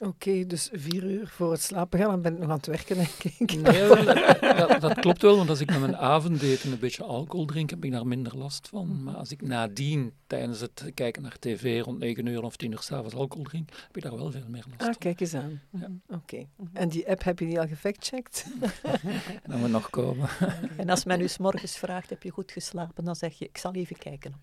Oké, 0.00 0.46
dus 0.46 0.68
vier 0.72 1.04
uur 1.04 1.28
voor 1.28 1.50
het 1.50 1.62
slapen 1.62 1.98
gaan, 1.98 2.08
dan 2.08 2.22
ben 2.22 2.32
ik 2.32 2.38
nog 2.38 2.50
aan 2.50 2.56
het 2.56 2.66
werken, 2.66 2.96
denk 2.96 3.24
ik. 3.24 3.54
Nee, 3.54 3.88
dat, 4.56 4.80
dat, 4.80 4.94
klopt 4.94 5.22
wel, 5.22 5.36
want 5.36 5.48
als 5.48 5.60
ik 5.60 5.70
met 5.70 5.80
mijn 5.80 5.96
avondeten 5.96 6.72
een 6.72 6.78
beetje 6.78 7.04
alcohol 7.04 7.44
drink, 7.44 7.70
heb 7.70 7.84
ik 7.84 7.92
daar 7.92 8.06
minder 8.06 8.36
last 8.36 8.68
van. 8.68 8.86
Mhm. 8.86 9.02
Maar 9.02 9.14
als 9.14 9.30
ik 9.30 9.42
nadien, 9.42 10.12
tijdens 10.26 10.60
het 10.60 10.90
kijken 10.94 11.22
naar 11.22 11.38
tv, 11.38 11.82
rond 11.82 11.98
9 11.98 12.26
uur 12.26 12.42
of 12.42 12.56
10 12.56 12.72
uur 12.72 12.78
s'avonds 12.78 13.14
alcohol 13.14 13.44
drink, 13.44 13.68
heb 13.86 13.96
ik 13.96 14.02
daar 14.02 14.16
wel 14.16 14.30
veel 14.30 14.48
meer 14.48 14.64
last 14.68 14.80
ah, 14.80 14.86
van. 14.86 14.98
kijk 14.98 15.20
eens 15.20 15.34
aan. 15.34 15.60
Ja. 15.70 15.88
Mhm. 15.88 16.16
Oké. 16.16 16.46
Mhm. 16.56 16.76
En 16.76 16.88
die 16.88 17.08
app, 17.08 17.22
heb 17.22 17.38
je 17.38 17.46
die 17.46 17.60
al 17.60 17.66
gefactcheckt? 17.66 18.46
dat 19.46 19.58
moet 19.58 19.70
nog 19.70 19.90
komen. 19.90 20.28
en 20.76 20.90
als 20.90 21.04
men 21.04 21.20
u 21.20 21.28
s 21.28 21.38
morgens 21.38 21.76
vraagt, 21.76 22.10
heb 22.10 22.22
je 22.22 22.30
goed 22.30 22.52
geslapen, 22.52 23.04
dan 23.04 23.16
zeg 23.16 23.38
je, 23.38 23.44
ik 23.44 23.58
zal 23.58 23.72
even 23.74 23.96
kijken. 23.96 24.34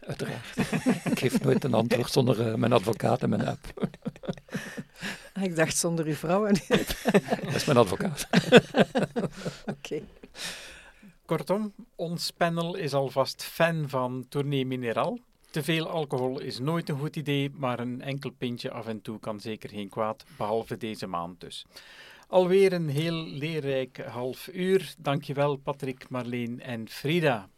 Uiteraard. 0.00 0.56
ik 1.04 1.18
geef 1.18 1.42
nooit 1.42 1.64
een 1.64 1.74
antwoord 1.74 2.12
zonder 2.12 2.46
uh, 2.46 2.54
mijn 2.54 2.72
advocaat 2.72 3.22
en 3.22 3.28
mijn 3.28 3.46
app. 3.46 3.90
Ik 5.42 5.56
dacht 5.56 5.76
zonder 5.76 6.06
uw 6.06 6.14
vrouw. 6.14 6.46
Dat 7.44 7.54
is 7.54 7.64
mijn 7.64 7.78
advocaat. 7.78 8.28
Oké. 9.76 10.02
Kortom, 11.24 11.72
ons 11.94 12.30
panel 12.30 12.76
is 12.76 12.94
alvast 12.94 13.42
fan 13.42 13.88
van 13.88 14.26
Tournee 14.28 14.66
Mineral. 14.66 15.18
Te 15.50 15.62
veel 15.62 15.88
alcohol 15.88 16.40
is 16.40 16.58
nooit 16.58 16.88
een 16.88 16.98
goed 16.98 17.16
idee, 17.16 17.50
maar 17.54 17.78
een 17.78 18.02
enkel 18.02 18.30
pintje 18.30 18.70
af 18.70 18.86
en 18.86 19.02
toe 19.02 19.18
kan 19.18 19.40
zeker 19.40 19.70
geen 19.70 19.88
kwaad, 19.88 20.24
behalve 20.36 20.76
deze 20.76 21.06
maand 21.06 21.40
dus. 21.40 21.66
Alweer 22.28 22.72
een 22.72 22.88
heel 22.88 23.24
leerrijk 23.24 23.98
half 23.98 24.48
uur. 24.52 24.94
Dankjewel 24.98 25.56
Patrick, 25.56 26.08
Marleen 26.08 26.60
en 26.60 26.88
Frida. 26.88 27.48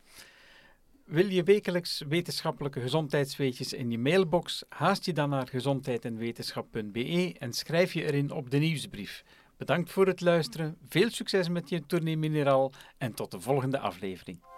Wil 1.13 1.27
je 1.27 1.43
wekelijks 1.43 2.03
wetenschappelijke 2.09 2.81
gezondheidsweetjes 2.81 3.73
in 3.73 3.91
je 3.91 3.99
mailbox? 3.99 4.65
Haast 4.69 5.05
je 5.05 5.13
dan 5.13 5.29
naar 5.29 5.49
gezondheidenwetenschap.be 5.49 7.35
en 7.39 7.53
schrijf 7.53 7.93
je 7.93 8.05
erin 8.05 8.31
op 8.31 8.51
de 8.51 8.59
nieuwsbrief. 8.59 9.25
Bedankt 9.57 9.91
voor 9.91 10.07
het 10.07 10.21
luisteren, 10.21 10.77
veel 10.89 11.11
succes 11.11 11.49
met 11.49 11.69
je 11.69 11.87
tournee 11.87 12.17
mineraal 12.17 12.73
en 12.99 13.15
tot 13.15 13.31
de 13.31 13.41
volgende 13.41 13.79
aflevering. 13.79 14.52